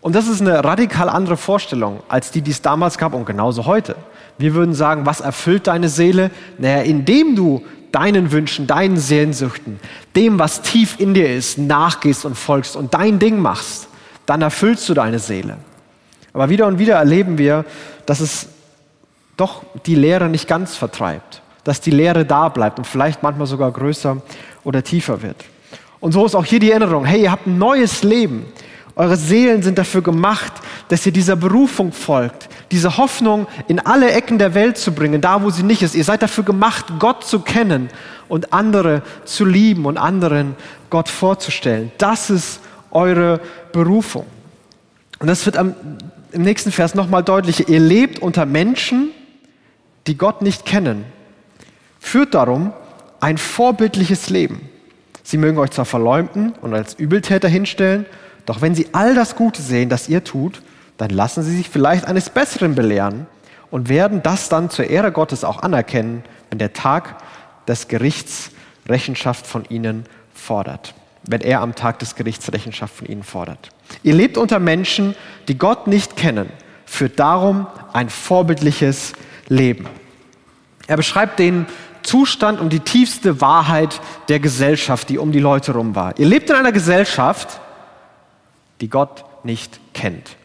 Und 0.00 0.14
das 0.14 0.28
ist 0.28 0.40
eine 0.40 0.64
radikal 0.64 1.10
andere 1.10 1.36
Vorstellung, 1.36 2.00
als 2.08 2.30
die, 2.30 2.40
die 2.40 2.52
es 2.52 2.62
damals 2.62 2.96
gab 2.96 3.12
und 3.12 3.26
genauso 3.26 3.66
heute. 3.66 3.96
Wir 4.38 4.54
würden 4.54 4.74
sagen, 4.74 5.04
was 5.04 5.20
erfüllt 5.20 5.66
deine 5.66 5.90
Seele? 5.90 6.30
Naja, 6.56 6.80
indem 6.80 7.36
du 7.36 7.62
deinen 7.92 8.32
Wünschen, 8.32 8.66
deinen 8.66 8.96
Sehnsüchten, 8.96 9.78
dem, 10.16 10.38
was 10.38 10.62
tief 10.62 10.98
in 10.98 11.12
dir 11.12 11.30
ist, 11.30 11.58
nachgehst 11.58 12.24
und 12.24 12.34
folgst 12.34 12.76
und 12.76 12.94
dein 12.94 13.18
Ding 13.18 13.40
machst, 13.40 13.88
dann 14.24 14.40
erfüllst 14.40 14.88
du 14.88 14.94
deine 14.94 15.18
Seele. 15.18 15.58
Aber 16.32 16.48
wieder 16.48 16.66
und 16.66 16.78
wieder 16.78 16.94
erleben 16.94 17.36
wir, 17.36 17.66
dass 18.06 18.20
es 18.20 18.48
doch 19.40 19.62
die 19.86 19.94
Leere 19.94 20.28
nicht 20.28 20.46
ganz 20.46 20.76
vertreibt, 20.76 21.42
dass 21.64 21.80
die 21.80 21.90
Leere 21.90 22.24
da 22.24 22.48
bleibt 22.48 22.78
und 22.78 22.86
vielleicht 22.86 23.22
manchmal 23.22 23.46
sogar 23.46 23.70
größer 23.70 24.18
oder 24.64 24.82
tiefer 24.84 25.22
wird. 25.22 25.36
Und 26.00 26.12
so 26.12 26.24
ist 26.24 26.34
auch 26.34 26.44
hier 26.44 26.60
die 26.60 26.70
Erinnerung, 26.70 27.04
hey, 27.04 27.22
ihr 27.22 27.30
habt 27.30 27.46
ein 27.46 27.58
neues 27.58 28.02
Leben. 28.02 28.46
Eure 28.96 29.16
Seelen 29.16 29.62
sind 29.62 29.78
dafür 29.78 30.02
gemacht, 30.02 30.52
dass 30.88 31.06
ihr 31.06 31.12
dieser 31.12 31.36
Berufung 31.36 31.92
folgt, 31.92 32.48
diese 32.70 32.96
Hoffnung 32.96 33.46
in 33.68 33.78
alle 33.78 34.10
Ecken 34.10 34.38
der 34.38 34.54
Welt 34.54 34.76
zu 34.76 34.92
bringen, 34.92 35.20
da 35.20 35.42
wo 35.42 35.50
sie 35.50 35.62
nicht 35.62 35.82
ist. 35.82 35.94
Ihr 35.94 36.04
seid 36.04 36.22
dafür 36.22 36.44
gemacht, 36.44 36.86
Gott 36.98 37.24
zu 37.24 37.40
kennen 37.40 37.88
und 38.28 38.52
andere 38.52 39.02
zu 39.24 39.44
lieben 39.44 39.86
und 39.86 39.96
anderen 39.96 40.56
Gott 40.90 41.08
vorzustellen. 41.08 41.92
Das 41.98 42.30
ist 42.30 42.60
eure 42.90 43.40
Berufung. 43.72 44.26
Und 45.18 45.28
das 45.28 45.46
wird 45.46 45.56
am, 45.56 45.74
im 46.32 46.42
nächsten 46.42 46.72
Vers 46.72 46.94
nochmal 46.94 47.22
deutlicher. 47.22 47.68
Ihr 47.68 47.80
lebt 47.80 48.18
unter 48.20 48.46
Menschen, 48.46 49.10
die 50.06 50.16
Gott 50.16 50.42
nicht 50.42 50.64
kennen. 50.64 51.04
Führt 51.98 52.34
darum 52.34 52.72
ein 53.20 53.38
vorbildliches 53.38 54.30
Leben. 54.30 54.68
Sie 55.22 55.36
mögen 55.36 55.58
euch 55.58 55.70
zwar 55.70 55.84
verleumden 55.84 56.54
und 56.60 56.74
als 56.74 56.94
Übeltäter 56.94 57.48
hinstellen, 57.48 58.06
doch 58.46 58.62
wenn 58.62 58.74
sie 58.74 58.88
all 58.92 59.14
das 59.14 59.36
Gute 59.36 59.62
sehen, 59.62 59.88
das 59.88 60.08
ihr 60.08 60.24
tut, 60.24 60.62
dann 60.96 61.10
lassen 61.10 61.42
sie 61.42 61.56
sich 61.56 61.68
vielleicht 61.68 62.06
eines 62.06 62.30
Besseren 62.30 62.74
belehren 62.74 63.26
und 63.70 63.88
werden 63.88 64.22
das 64.22 64.48
dann 64.48 64.70
zur 64.70 64.86
Ehre 64.86 65.12
Gottes 65.12 65.44
auch 65.44 65.62
anerkennen, 65.62 66.24
wenn 66.48 66.58
der 66.58 66.72
Tag 66.72 67.16
des 67.68 67.86
Gerichts 67.88 68.50
Rechenschaft 68.88 69.46
von 69.46 69.64
ihnen 69.66 70.04
fordert. 70.34 70.94
Wenn 71.22 71.42
er 71.42 71.60
am 71.60 71.74
Tag 71.74 71.98
des 71.98 72.16
Gerichts 72.16 72.50
Rechenschaft 72.50 72.94
von 72.94 73.06
ihnen 73.06 73.22
fordert. 73.22 73.68
Ihr 74.02 74.14
lebt 74.14 74.38
unter 74.38 74.58
Menschen, 74.58 75.14
die 75.48 75.58
Gott 75.58 75.86
nicht 75.86 76.16
kennen, 76.16 76.48
führt 76.86 77.20
darum 77.20 77.66
ein 77.92 78.08
vorbildliches 78.08 79.12
Leben. 79.12 79.29
Er 80.86 80.96
beschreibt 80.96 81.38
den 81.38 81.66
Zustand 82.02 82.60
und 82.60 82.72
die 82.72 82.80
tiefste 82.80 83.40
Wahrheit 83.40 84.00
der 84.28 84.40
Gesellschaft, 84.40 85.08
die 85.08 85.18
um 85.18 85.32
die 85.32 85.40
Leute 85.40 85.72
rum 85.72 85.94
war. 85.94 86.18
Ihr 86.18 86.26
lebt 86.26 86.48
in 86.48 86.56
einer 86.56 86.72
Gesellschaft, 86.72 87.60
die 88.80 88.88
Gott 88.88 89.24
nicht 89.44 89.80
kennt. 89.92 90.36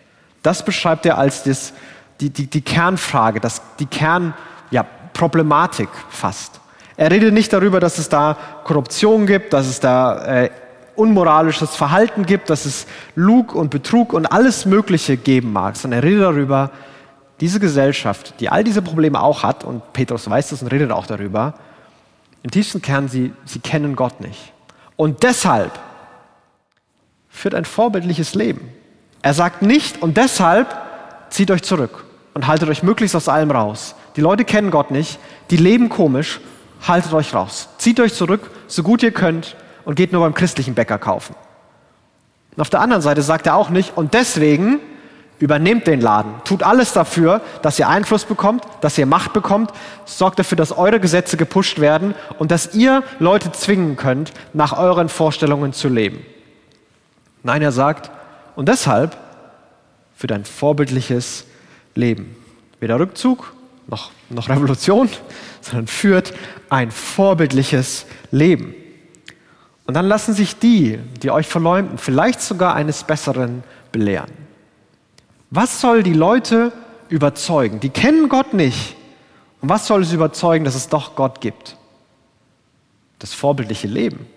Das 0.43 0.65
beschreibt 0.65 1.05
er 1.05 1.17
als 1.17 1.43
das, 1.43 1.73
die, 2.19 2.29
die, 2.29 2.47
die 2.47 2.61
Kernfrage, 2.61 3.39
das, 3.39 3.61
die 3.79 3.85
Kernproblematik 3.85 5.87
ja, 5.87 5.99
fast. 6.09 6.59
Er 6.97 7.11
redet 7.11 7.33
nicht 7.33 7.53
darüber, 7.53 7.79
dass 7.79 7.97
es 7.97 8.09
da 8.09 8.37
Korruption 8.63 9.25
gibt, 9.25 9.53
dass 9.53 9.67
es 9.67 9.79
da 9.79 10.43
äh, 10.43 10.49
unmoralisches 10.95 11.75
Verhalten 11.75 12.25
gibt, 12.25 12.49
dass 12.49 12.65
es 12.65 12.87
Lug 13.15 13.53
und 13.53 13.69
Betrug 13.69 14.13
und 14.13 14.25
alles 14.25 14.65
Mögliche 14.65 15.17
geben 15.17 15.51
mag, 15.51 15.75
sondern 15.75 16.01
er 16.01 16.03
redet 16.03 16.23
darüber, 16.23 16.71
diese 17.39 17.59
Gesellschaft, 17.59 18.35
die 18.39 18.49
all 18.49 18.63
diese 18.63 18.81
Probleme 18.81 19.21
auch 19.21 19.43
hat, 19.43 19.63
und 19.63 19.93
Petrus 19.93 20.29
weiß 20.29 20.49
das 20.49 20.61
und 20.61 20.69
redet 20.69 20.91
auch 20.91 21.05
darüber, 21.05 21.55
im 22.43 22.51
tiefsten 22.51 22.81
Kern, 22.81 23.07
sie, 23.09 23.33
sie 23.45 23.59
kennen 23.59 23.95
Gott 23.95 24.21
nicht. 24.21 24.53
Und 24.95 25.23
deshalb 25.23 25.71
führt 27.27 27.55
ein 27.55 27.65
vorbildliches 27.65 28.35
Leben. 28.35 28.69
Er 29.21 29.33
sagt 29.33 29.61
nicht, 29.61 30.01
und 30.01 30.15
deshalb 30.17 30.67
zieht 31.29 31.51
euch 31.51 31.63
zurück 31.63 32.05
und 32.33 32.47
haltet 32.47 32.69
euch 32.69 32.83
möglichst 32.83 33.15
aus 33.15 33.27
allem 33.27 33.51
raus. 33.51 33.95
Die 34.15 34.21
Leute 34.21 34.45
kennen 34.45 34.71
Gott 34.71 34.91
nicht, 34.91 35.19
die 35.49 35.57
leben 35.57 35.89
komisch, 35.89 36.39
haltet 36.87 37.13
euch 37.13 37.33
raus. 37.33 37.69
Zieht 37.77 37.99
euch 37.99 38.13
zurück, 38.13 38.51
so 38.67 38.83
gut 38.83 39.03
ihr 39.03 39.11
könnt, 39.11 39.55
und 39.83 39.95
geht 39.95 40.11
nur 40.11 40.21
beim 40.21 40.33
christlichen 40.33 40.73
Bäcker 40.73 40.97
kaufen. 40.97 41.35
Und 42.55 42.61
auf 42.61 42.69
der 42.69 42.79
anderen 42.79 43.01
Seite 43.01 43.21
sagt 43.21 43.47
er 43.47 43.55
auch 43.55 43.69
nicht, 43.69 43.97
und 43.97 44.13
deswegen 44.13 44.79
übernehmt 45.39 45.87
den 45.87 46.01
Laden, 46.01 46.33
tut 46.45 46.63
alles 46.63 46.93
dafür, 46.93 47.41
dass 47.61 47.77
ihr 47.79 47.89
Einfluss 47.89 48.25
bekommt, 48.25 48.63
dass 48.81 48.97
ihr 48.97 49.05
Macht 49.05 49.33
bekommt, 49.33 49.71
sorgt 50.05 50.39
dafür, 50.39 50.55
dass 50.55 50.71
eure 50.71 50.99
Gesetze 50.99 51.37
gepusht 51.37 51.79
werden 51.79 52.15
und 52.39 52.51
dass 52.51 52.73
ihr 52.73 53.03
Leute 53.19 53.51
zwingen 53.51 53.97
könnt, 53.97 54.31
nach 54.53 54.77
euren 54.77 55.09
Vorstellungen 55.09 55.73
zu 55.73 55.89
leben. 55.89 56.25
Nein, 57.43 57.61
er 57.61 57.71
sagt, 57.71 58.11
und 58.55 58.69
deshalb 58.69 59.17
für 60.15 60.27
dein 60.27 60.45
vorbildliches 60.45 61.45
Leben. 61.93 62.35
Weder 62.79 62.99
Rückzug 62.99 63.53
noch, 63.87 64.11
noch 64.29 64.49
Revolution, 64.49 65.09
sondern 65.61 65.87
führt 65.87 66.33
ein 66.69 66.91
vorbildliches 66.91 68.05
Leben. 68.31 68.73
Und 69.85 69.93
dann 69.93 70.07
lassen 70.07 70.33
sich 70.33 70.57
die, 70.57 70.97
die 71.21 71.29
euch 71.29 71.47
verleumden, 71.47 71.97
vielleicht 71.97 72.41
sogar 72.41 72.73
eines 72.73 73.03
Besseren 73.03 73.63
belehren. 73.91 74.44
Was 75.55 75.79
soll 75.79 76.03
die 76.03 76.13
Leute 76.13 76.73
überzeugen? 77.07 77.79
Die 77.79 77.89
kennen 77.89 78.27
Gott 78.27 78.53
nicht. 78.53 78.97
Und 79.61 79.69
was 79.69 79.87
soll 79.87 80.03
sie 80.03 80.15
überzeugen, 80.15 80.65
dass 80.65 80.75
es 80.75 80.89
doch 80.89 81.15
Gott 81.15 81.39
gibt? 81.39 81.77
Das 83.19 83.33
vorbildliche 83.33 83.87
Leben. 83.87 84.27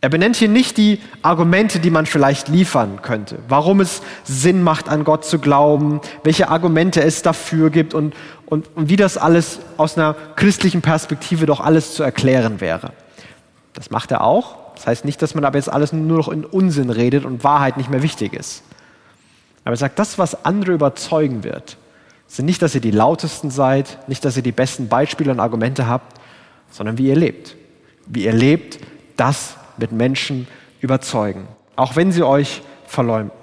Er 0.00 0.08
benennt 0.08 0.34
hier 0.34 0.48
nicht 0.48 0.78
die 0.78 0.98
Argumente, 1.22 1.78
die 1.78 1.90
man 1.90 2.06
vielleicht 2.06 2.48
liefern 2.48 3.02
könnte, 3.02 3.38
warum 3.46 3.80
es 3.80 4.02
Sinn 4.24 4.64
macht, 4.64 4.88
an 4.88 5.04
Gott 5.04 5.24
zu 5.24 5.38
glauben, 5.38 6.00
welche 6.24 6.48
Argumente 6.48 7.02
es 7.02 7.22
dafür 7.22 7.70
gibt 7.70 7.94
und, 7.94 8.14
und, 8.46 8.68
und 8.74 8.88
wie 8.88 8.96
das 8.96 9.16
alles 9.16 9.60
aus 9.76 9.96
einer 9.96 10.16
christlichen 10.34 10.82
Perspektive 10.82 11.46
doch 11.46 11.60
alles 11.60 11.94
zu 11.94 12.02
erklären 12.02 12.60
wäre. 12.60 12.94
Das 13.74 13.90
macht 13.90 14.10
er 14.10 14.24
auch. 14.24 14.56
Das 14.74 14.88
heißt 14.88 15.04
nicht, 15.04 15.22
dass 15.22 15.36
man 15.36 15.44
aber 15.44 15.58
jetzt 15.58 15.72
alles 15.72 15.92
nur 15.92 16.16
noch 16.18 16.28
in 16.28 16.44
Unsinn 16.44 16.90
redet 16.90 17.24
und 17.24 17.44
Wahrheit 17.44 17.76
nicht 17.76 17.90
mehr 17.90 18.02
wichtig 18.02 18.32
ist. 18.32 18.64
Aber 19.64 19.74
er 19.74 19.78
sagt, 19.78 19.98
das, 19.98 20.18
was 20.18 20.44
andere 20.44 20.72
überzeugen 20.72 21.44
wird, 21.44 21.76
sind 22.26 22.46
nicht, 22.46 22.62
dass 22.62 22.74
ihr 22.74 22.80
die 22.80 22.92
lautesten 22.92 23.50
seid, 23.50 23.98
nicht, 24.08 24.24
dass 24.24 24.36
ihr 24.36 24.42
die 24.42 24.52
besten 24.52 24.88
Beispiele 24.88 25.32
und 25.32 25.40
Argumente 25.40 25.86
habt, 25.86 26.18
sondern 26.70 26.96
wie 26.96 27.08
ihr 27.08 27.16
lebt. 27.16 27.56
Wie 28.06 28.24
ihr 28.24 28.32
lebt, 28.32 28.78
das 29.16 29.56
mit 29.76 29.92
Menschen 29.92 30.46
überzeugen, 30.80 31.48
auch 31.76 31.96
wenn 31.96 32.12
sie 32.12 32.22
euch 32.22 32.62
verleumden. 32.86 33.38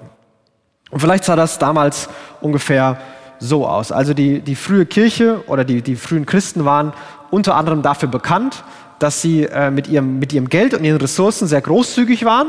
Und 0.90 1.00
vielleicht 1.00 1.24
sah 1.24 1.36
das 1.36 1.58
damals 1.58 2.08
ungefähr 2.40 2.98
so 3.38 3.66
aus. 3.66 3.92
Also 3.92 4.14
die, 4.14 4.40
die 4.40 4.54
frühe 4.54 4.86
Kirche 4.86 5.44
oder 5.46 5.64
die, 5.64 5.82
die 5.82 5.96
frühen 5.96 6.26
Christen 6.26 6.64
waren 6.64 6.92
unter 7.30 7.56
anderem 7.56 7.82
dafür 7.82 8.08
bekannt, 8.08 8.64
dass 8.98 9.22
sie 9.22 9.44
äh, 9.44 9.70
mit, 9.70 9.86
ihrem, 9.86 10.18
mit 10.18 10.32
ihrem 10.32 10.48
Geld 10.48 10.74
und 10.74 10.82
ihren 10.84 11.00
Ressourcen 11.00 11.46
sehr 11.46 11.60
großzügig 11.60 12.24
waren, 12.24 12.48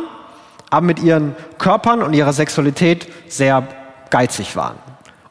aber 0.70 0.86
mit 0.86 1.00
ihren 1.02 1.36
Körpern 1.58 2.02
und 2.02 2.14
ihrer 2.14 2.34
Sexualität 2.34 3.08
sehr 3.28 3.68
geizig 4.10 4.56
waren. 4.56 4.76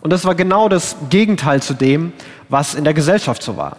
Und 0.01 0.13
das 0.13 0.25
war 0.25 0.35
genau 0.35 0.69
das 0.69 0.97
Gegenteil 1.11 1.63
zu 1.63 1.75
dem, 1.75 2.13
was 2.49 2.75
in 2.75 2.85
der 2.85 2.95
Gesellschaft 2.95 3.43
so 3.43 3.57
war. 3.57 3.77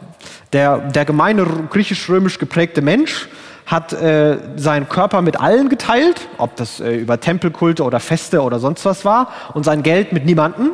Der, 0.54 0.78
der 0.78 1.06
gemeine 1.06 1.46
griechisch-römisch 1.70 2.40
geprägte 2.40 2.82
Mensch 2.82 3.30
hat 3.66 3.94
äh, 3.94 4.38
seinen 4.56 4.90
Körper 4.90 5.22
mit 5.22 5.40
allen 5.40 5.70
geteilt, 5.70 6.28
ob 6.38 6.56
das 6.56 6.80
äh, 6.80 6.96
über 6.96 7.20
Tempelkulte 7.20 7.84
oder 7.84 8.00
Feste 8.00 8.42
oder 8.42 8.60
sonst 8.60 8.84
was 8.84 9.06
war, 9.06 9.30
und 9.54 9.64
sein 9.64 9.84
Geld 9.84 10.12
mit 10.12 10.26
niemanden. 10.26 10.72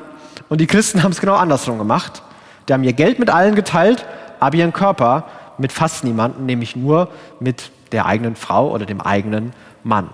Und 0.48 0.62
die 0.62 0.68
Christen 0.68 1.04
haben 1.04 1.12
es 1.12 1.20
genau 1.20 1.36
andersrum 1.36 1.78
gemacht. 1.78 2.24
Die 2.68 2.74
haben 2.74 2.84
ihr 2.84 2.94
Geld 2.94 3.20
mit 3.20 3.30
allen 3.30 3.56
geteilt, 3.56 4.06
aber 4.40 4.56
ihren 4.56 4.74
Körper 4.74 5.26
mit 5.58 5.72
fast 5.72 6.04
niemanden, 6.04 6.46
nämlich 6.46 6.76
nur 6.76 7.10
mit 7.40 7.72
der 7.92 8.06
eigenen 8.06 8.36
Frau 8.36 8.72
oder 8.72 8.86
dem 8.86 9.02
eigenen 9.02 9.54
Mann. 9.84 10.10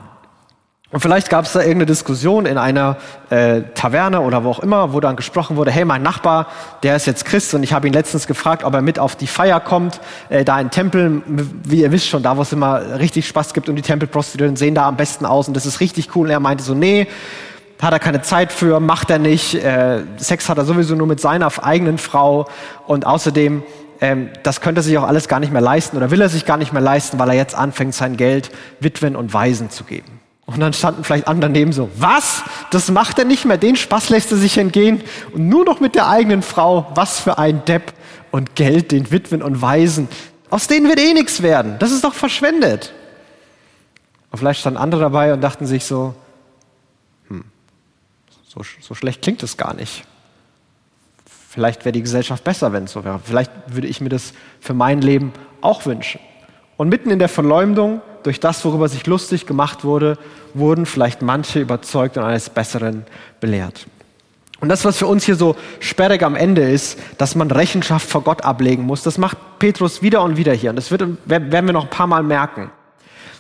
Und 0.92 1.00
vielleicht 1.00 1.30
gab 1.30 1.46
es 1.46 1.54
da 1.54 1.60
irgendeine 1.60 1.86
Diskussion 1.86 2.46
in 2.46 2.58
einer 2.58 2.98
äh, 3.30 3.62
Taverne 3.76 4.20
oder 4.22 4.44
wo 4.44 4.50
auch 4.50 4.60
immer, 4.60 4.92
wo 4.92 5.00
dann 5.00 5.16
gesprochen 5.16 5.56
wurde, 5.56 5.72
hey, 5.72 5.86
mein 5.86 6.04
Nachbar, 6.04 6.48
der 6.84 6.98
ist 6.98 7.08
jetzt 7.08 7.24
Christ 7.24 7.54
und 7.54 7.64
ich 7.64 7.72
habe 7.72 7.88
ihn 7.88 7.94
letztens 7.94 8.28
gefragt, 8.28 8.66
ob 8.66 8.74
er 8.74 8.82
mit 8.82 9.00
auf 9.00 9.16
die 9.16 9.28
Feier 9.28 9.62
kommt, 9.62 10.02
äh, 10.30 10.44
da 10.44 10.60
in 10.60 10.70
Tempel, 10.70 11.22
wie 11.64 11.82
ihr 11.82 11.94
wisst 11.94 12.08
schon, 12.08 12.24
da 12.24 12.36
wo 12.36 12.42
es 12.42 12.52
immer 12.52 13.00
richtig 13.00 13.26
Spaß 13.26 13.54
gibt 13.54 13.70
und 13.70 13.78
die 13.78 13.82
Tempelprostituierten 13.82 14.58
sehen 14.58 14.76
da 14.76 14.86
am 14.86 14.98
besten 14.98 15.26
aus 15.26 15.48
und 15.48 15.56
das 15.56 15.66
ist 15.66 15.80
richtig 15.80 16.14
cool. 16.16 16.28
Und 16.28 16.32
er 16.32 16.42
meinte 16.42 16.64
so, 16.64 16.74
nee, 16.74 17.08
hat 17.82 17.94
er 17.94 18.00
keine 18.00 18.22
Zeit 18.22 18.52
für, 18.52 18.82
macht 18.82 19.10
er 19.10 19.18
nicht, 19.18 19.56
äh, 19.56 20.02
Sex 20.18 20.50
hat 20.50 20.58
er 20.58 20.66
sowieso 20.66 20.96
nur 20.96 21.08
mit 21.08 21.22
seiner 21.22 21.52
eigenen 21.64 22.00
Frau 22.00 22.48
und 22.86 23.06
außerdem 23.06 23.64
ähm, 24.02 24.30
das 24.44 24.62
könnte 24.62 24.82
er 24.82 24.84
sich 24.84 24.98
auch 24.98 25.08
alles 25.08 25.28
gar 25.28 25.40
nicht 25.40 25.54
mehr 25.54 25.62
leisten 25.62 25.96
oder 25.96 26.12
will 26.12 26.20
er 26.20 26.30
sich 26.30 26.46
gar 26.46 26.58
nicht 26.58 26.74
mehr 26.74 26.82
leisten, 26.82 27.18
weil 27.18 27.30
er 27.30 27.36
jetzt 27.36 27.56
anfängt, 27.56 27.96
sein 27.96 28.18
Geld 28.18 28.52
Witwen 28.82 29.16
und 29.16 29.34
Waisen 29.34 29.70
zu 29.70 29.84
geben. 29.84 30.21
Und 30.53 30.60
dann 30.60 30.74
standen 30.74 31.03
vielleicht 31.03 31.27
andere 31.27 31.51
daneben 31.51 31.72
so, 31.72 31.89
was? 31.96 32.43
Das 32.72 32.91
macht 32.91 33.20
er 33.20 33.25
nicht 33.25 33.46
mehr, 33.46 33.58
den 33.58 33.75
Spaß 33.75 34.10
lässt 34.10 34.31
er 34.31 34.38
sich 34.38 34.58
entgehen 34.58 35.01
und 35.34 35.48
nur 35.48 35.63
noch 35.63 35.79
mit 35.79 35.96
der 35.96 36.10
eigenen 36.10 36.41
Frau, 36.41 36.91
was 36.93 37.20
für 37.20 37.38
ein 37.38 37.63
Depp 37.65 37.93
und 38.31 38.55
Geld 38.55 38.91
den 38.91 39.12
Witwen 39.12 39.41
und 39.41 39.62
Waisen. 39.62 40.10
Aus 40.50 40.67
denen 40.67 40.89
wird 40.89 41.00
eh 41.00 41.13
nichts 41.13 41.41
werden, 41.41 41.77
das 41.79 41.91
ist 41.91 42.03
doch 42.03 42.13
verschwendet. 42.13 42.93
Und 44.31 44.39
vielleicht 44.39 44.60
standen 44.62 44.79
andere 44.79 45.01
dabei 45.01 45.34
und 45.34 45.41
dachten 45.41 45.65
sich 45.65 45.86
so, 45.86 46.15
hm, 47.27 47.46
so, 48.48 48.62
so 48.81 48.93
schlecht 48.93 49.22
klingt 49.22 49.43
es 49.43 49.55
gar 49.58 49.74
nicht. 49.74 50.03
Vielleicht 51.50 51.84
wäre 51.84 51.91
die 51.91 52.01
Gesellschaft 52.01 52.43
besser, 52.43 52.72
wenn 52.74 52.86
es 52.86 52.93
so 52.93 53.03
wäre. 53.03 53.20
Vielleicht 53.24 53.51
würde 53.67 53.88
ich 53.88 54.00
mir 54.00 54.10
das 54.10 54.34
für 54.60 54.74
mein 54.74 55.01
Leben 55.01 55.34
auch 55.60 55.86
wünschen. 55.86 56.22
Und 56.77 56.89
mitten 56.89 57.10
in 57.10 57.20
der 57.20 57.29
Verleumdung, 57.29 58.01
durch 58.24 58.40
das, 58.40 58.63
worüber 58.66 58.88
sich 58.88 59.06
lustig 59.08 59.46
gemacht 59.46 59.84
wurde, 59.84 60.18
wurden 60.54 60.86
vielleicht 60.86 61.22
manche 61.22 61.60
überzeugt 61.60 62.18
und 62.18 62.24
eines 62.24 62.50
Besseren 62.50 63.06
belehrt. 63.40 63.88
Und 64.62 64.70
das, 64.70 64.86
was 64.86 64.98
für 64.98 65.08
uns 65.08 65.25
hier 65.25 65.36
so 65.36 65.56
sperrig 65.80 66.22
am 66.22 66.36
Ende 66.36 66.62
ist, 66.62 67.00
dass 67.18 67.36
man 67.36 67.50
Rechenschaft 67.50 68.08
vor 68.08 68.22
Gott 68.22 68.44
ablegen 68.44 68.84
muss, 68.84 69.01
das 69.01 69.18
macht 69.18 69.38
Petrus 69.58 70.04
wieder 70.04 70.22
und 70.22 70.38
wieder 70.38 70.54
hier. 70.54 70.70
Und 70.70 70.75
das 70.75 70.92
wird, 70.92 71.04
werden 71.25 71.66
wir 71.66 71.74
noch 71.74 71.86
ein 71.86 71.90
paar 71.90 72.08
Mal 72.08 72.22
merken. 72.22 72.70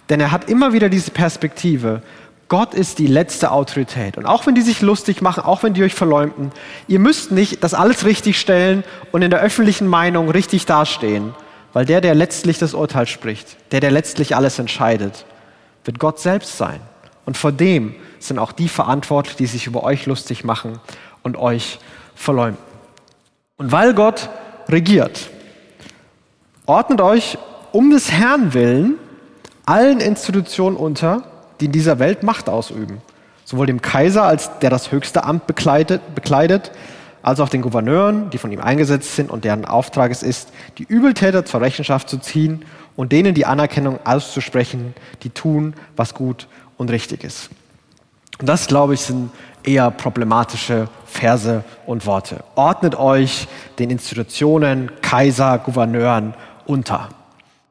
Denn 0.09 0.19
er 0.19 0.31
hat 0.31 0.49
immer 0.49 0.73
wieder 0.73 0.89
diese 0.89 1.11
Perspektive, 1.11 2.01
Gott 2.47 2.73
ist 2.73 2.99
die 2.99 3.07
letzte 3.07 3.51
Autorität. 3.51 4.17
Und 4.17 4.25
auch 4.25 4.45
wenn 4.45 4.55
die 4.55 4.61
sich 4.61 4.81
lustig 4.81 5.21
machen, 5.21 5.43
auch 5.43 5.63
wenn 5.63 5.73
die 5.73 5.83
euch 5.83 5.93
verleumden, 5.93 6.51
ihr 6.87 6.99
müsst 6.99 7.31
nicht 7.31 7.63
das 7.63 7.73
alles 7.73 8.03
richtig 8.03 8.39
stellen 8.39 8.83
und 9.13 9.21
in 9.21 9.29
der 9.29 9.39
öffentlichen 9.39 9.87
Meinung 9.87 10.29
richtig 10.29 10.65
dastehen. 10.65 11.33
Weil 11.73 11.85
der, 11.85 12.01
der 12.01 12.15
letztlich 12.15 12.57
das 12.57 12.73
Urteil 12.73 13.07
spricht, 13.07 13.57
der, 13.71 13.79
der 13.79 13.91
letztlich 13.91 14.35
alles 14.35 14.59
entscheidet, 14.59 15.25
wird 15.85 15.99
Gott 15.99 16.19
selbst 16.19 16.57
sein. 16.57 16.79
Und 17.25 17.37
vor 17.37 17.51
dem 17.51 17.95
sind 18.19 18.39
auch 18.39 18.51
die 18.51 18.67
verantwortlich, 18.67 19.35
die 19.35 19.45
sich 19.45 19.67
über 19.67 19.83
euch 19.83 20.05
lustig 20.05 20.43
machen 20.43 20.79
und 21.23 21.37
euch 21.37 21.79
verleumden. 22.15 22.63
Und 23.57 23.71
weil 23.71 23.93
Gott 23.93 24.29
regiert, 24.67 25.29
ordnet 26.65 27.01
euch 27.01 27.37
um 27.71 27.91
des 27.91 28.11
Herrn 28.11 28.53
willen 28.53 28.97
allen 29.65 29.99
Institutionen 29.99 30.75
unter, 30.75 31.23
die 31.59 31.65
in 31.65 31.71
dieser 31.71 31.99
Welt 31.99 32.23
Macht 32.23 32.49
ausüben. 32.49 33.01
Sowohl 33.45 33.67
dem 33.67 33.81
Kaiser, 33.81 34.23
als 34.23 34.59
der 34.59 34.69
das 34.69 34.91
höchste 34.91 35.23
Amt 35.23 35.47
bekleidet, 35.47 36.15
bekleidet 36.15 36.71
als 37.23 37.39
auch 37.39 37.49
den 37.49 37.61
Gouverneuren, 37.61 38.29
die 38.29 38.37
von 38.37 38.51
ihm 38.51 38.61
eingesetzt 38.61 39.15
sind 39.15 39.29
und 39.29 39.43
deren 39.43 39.65
Auftrag 39.65 40.11
es 40.11 40.23
ist, 40.23 40.49
die 40.77 40.83
Übeltäter 40.83 41.45
zur 41.45 41.61
Rechenschaft 41.61 42.09
zu 42.09 42.17
ziehen 42.17 42.65
und 42.95 43.11
denen 43.11 43.33
die 43.33 43.45
Anerkennung 43.45 43.99
auszusprechen, 44.05 44.93
die 45.23 45.29
tun, 45.29 45.73
was 45.95 46.13
gut 46.13 46.47
und 46.77 46.91
richtig 46.91 47.23
ist. 47.23 47.49
Und 48.39 48.47
das, 48.47 48.67
glaube 48.67 48.95
ich, 48.95 49.01
sind 49.01 49.29
eher 49.63 49.91
problematische 49.91 50.87
Verse 51.05 51.63
und 51.85 52.05
Worte. 52.05 52.43
Ordnet 52.55 52.95
euch 52.95 53.47
den 53.77 53.91
Institutionen, 53.91 54.91
Kaiser, 55.01 55.59
Gouverneuren 55.59 56.33
unter. 56.65 57.09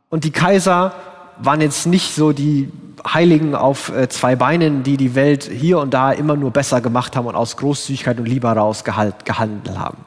Und 0.08 0.24
die 0.24 0.30
Kaiser 0.30 0.94
waren 1.38 1.60
jetzt 1.60 1.86
nicht 1.86 2.14
so 2.14 2.32
die 2.32 2.70
Heiligen 3.06 3.54
auf 3.54 3.94
äh, 3.94 4.08
zwei 4.08 4.36
Beinen, 4.36 4.82
die 4.82 4.96
die 4.96 5.14
Welt 5.14 5.44
hier 5.44 5.78
und 5.78 5.94
da 5.94 6.12
immer 6.12 6.36
nur 6.36 6.50
besser 6.50 6.80
gemacht 6.80 7.16
haben 7.16 7.26
und 7.26 7.34
aus 7.34 7.56
Großzügigkeit 7.56 8.18
und 8.18 8.26
Liebe 8.26 8.48
heraus 8.48 8.84
gehandelt 8.84 9.78
haben. 9.78 9.98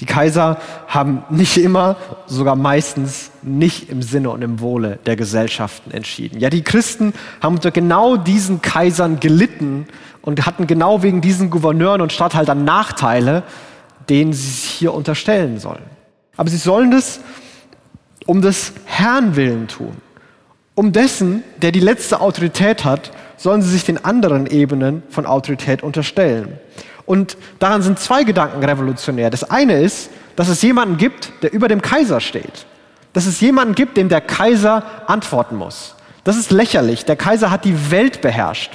Die 0.00 0.06
Kaiser 0.06 0.58
haben 0.88 1.22
nicht 1.30 1.58
immer, 1.58 1.96
sogar 2.26 2.56
meistens 2.56 3.30
nicht 3.42 3.88
im 3.88 4.02
Sinne 4.02 4.30
und 4.30 4.42
im 4.42 4.60
Wohle 4.60 4.98
der 5.06 5.14
Gesellschaften 5.14 5.92
entschieden. 5.92 6.40
Ja, 6.40 6.50
die 6.50 6.62
Christen 6.62 7.12
haben 7.40 7.54
unter 7.56 7.70
genau 7.70 8.16
diesen 8.16 8.62
Kaisern 8.62 9.20
gelitten 9.20 9.86
und 10.22 10.44
hatten 10.46 10.66
genau 10.66 11.02
wegen 11.02 11.20
diesen 11.20 11.50
Gouverneuren 11.50 12.00
und 12.00 12.12
Statthaltern 12.12 12.64
Nachteile, 12.64 13.44
denen 14.08 14.32
sie 14.32 14.48
sich 14.48 14.64
hier 14.64 14.92
unterstellen 14.92 15.60
sollen. 15.60 15.84
Aber 16.36 16.50
sie 16.50 16.56
sollen 16.56 16.90
das 16.90 17.20
um 18.26 18.42
des 18.42 18.72
Herrn 18.84 19.36
willen 19.36 19.68
tun. 19.68 19.96
Um 20.74 20.92
dessen, 20.92 21.44
der 21.58 21.72
die 21.72 21.80
letzte 21.80 22.20
Autorität 22.20 22.84
hat, 22.84 23.10
sollen 23.36 23.62
sie 23.62 23.70
sich 23.70 23.84
den 23.84 24.04
anderen 24.04 24.46
Ebenen 24.46 25.02
von 25.10 25.26
Autorität 25.26 25.82
unterstellen. 25.82 26.58
Und 27.04 27.36
daran 27.58 27.82
sind 27.82 27.98
zwei 27.98 28.24
Gedanken 28.24 28.64
revolutionär. 28.64 29.30
Das 29.30 29.44
eine 29.44 29.80
ist, 29.80 30.10
dass 30.36 30.48
es 30.48 30.62
jemanden 30.62 30.96
gibt, 30.96 31.32
der 31.42 31.52
über 31.52 31.68
dem 31.68 31.82
Kaiser 31.82 32.20
steht. 32.20 32.66
Dass 33.12 33.26
es 33.26 33.40
jemanden 33.40 33.74
gibt, 33.74 33.96
dem 33.96 34.08
der 34.08 34.20
Kaiser 34.20 34.84
antworten 35.06 35.56
muss. 35.56 35.94
Das 36.24 36.36
ist 36.36 36.50
lächerlich. 36.50 37.04
Der 37.04 37.16
Kaiser 37.16 37.50
hat 37.50 37.64
die 37.64 37.90
Welt 37.90 38.22
beherrscht. 38.22 38.72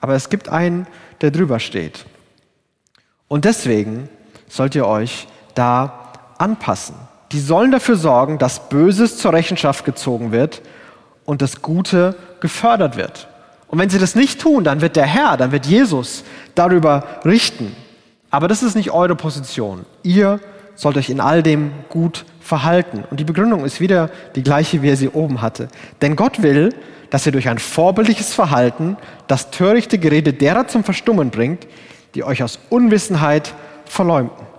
Aber 0.00 0.14
es 0.14 0.30
gibt 0.30 0.48
einen, 0.48 0.86
der 1.20 1.30
drüber 1.30 1.60
steht. 1.60 2.04
Und 3.28 3.44
deswegen 3.44 4.08
sollt 4.48 4.74
ihr 4.74 4.86
euch 4.86 5.28
da 5.54 6.12
anpassen. 6.38 6.96
Die 7.34 7.40
sollen 7.40 7.72
dafür 7.72 7.96
sorgen, 7.96 8.38
dass 8.38 8.68
Böses 8.68 9.18
zur 9.18 9.32
Rechenschaft 9.32 9.84
gezogen 9.84 10.30
wird 10.30 10.62
und 11.24 11.42
das 11.42 11.62
Gute 11.62 12.14
gefördert 12.38 12.96
wird. 12.96 13.26
Und 13.66 13.80
wenn 13.80 13.90
sie 13.90 13.98
das 13.98 14.14
nicht 14.14 14.40
tun, 14.40 14.62
dann 14.62 14.80
wird 14.80 14.94
der 14.94 15.06
Herr, 15.06 15.36
dann 15.36 15.50
wird 15.50 15.66
Jesus 15.66 16.22
darüber 16.54 17.02
richten. 17.24 17.74
Aber 18.30 18.46
das 18.46 18.62
ist 18.62 18.76
nicht 18.76 18.92
eure 18.92 19.16
Position. 19.16 19.84
Ihr 20.04 20.38
sollt 20.76 20.96
euch 20.96 21.10
in 21.10 21.18
all 21.18 21.42
dem 21.42 21.72
gut 21.88 22.24
verhalten. 22.38 23.02
Und 23.10 23.18
die 23.18 23.24
Begründung 23.24 23.64
ist 23.64 23.80
wieder 23.80 24.10
die 24.36 24.44
gleiche, 24.44 24.82
wie 24.82 24.90
er 24.90 24.96
sie 24.96 25.08
oben 25.08 25.42
hatte. 25.42 25.66
Denn 26.02 26.14
Gott 26.14 26.40
will, 26.40 26.68
dass 27.10 27.26
ihr 27.26 27.32
durch 27.32 27.48
ein 27.48 27.58
vorbildliches 27.58 28.32
Verhalten 28.32 28.96
das 29.26 29.50
törichte 29.50 29.98
Gerede 29.98 30.34
derer 30.34 30.68
zum 30.68 30.84
Verstummen 30.84 31.30
bringt, 31.30 31.66
die 32.14 32.22
euch 32.22 32.44
aus 32.44 32.60
Unwissenheit 32.70 33.54
verleumden. 33.86 34.53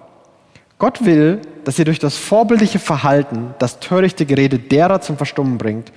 Gott 0.85 1.03
will, 1.03 1.41
dass 1.63 1.79
ihr 1.79 1.85
durch 1.85 1.97
das 1.97 2.15
vorbildliche 2.15 2.77
Verhalten 2.77 3.55
das 3.57 3.79
törichte 3.79 4.27
Gerede 4.27 4.59
derer 4.59 5.01
zum 5.01 5.17
Verstummen 5.17 5.57
bringt, 5.57 5.91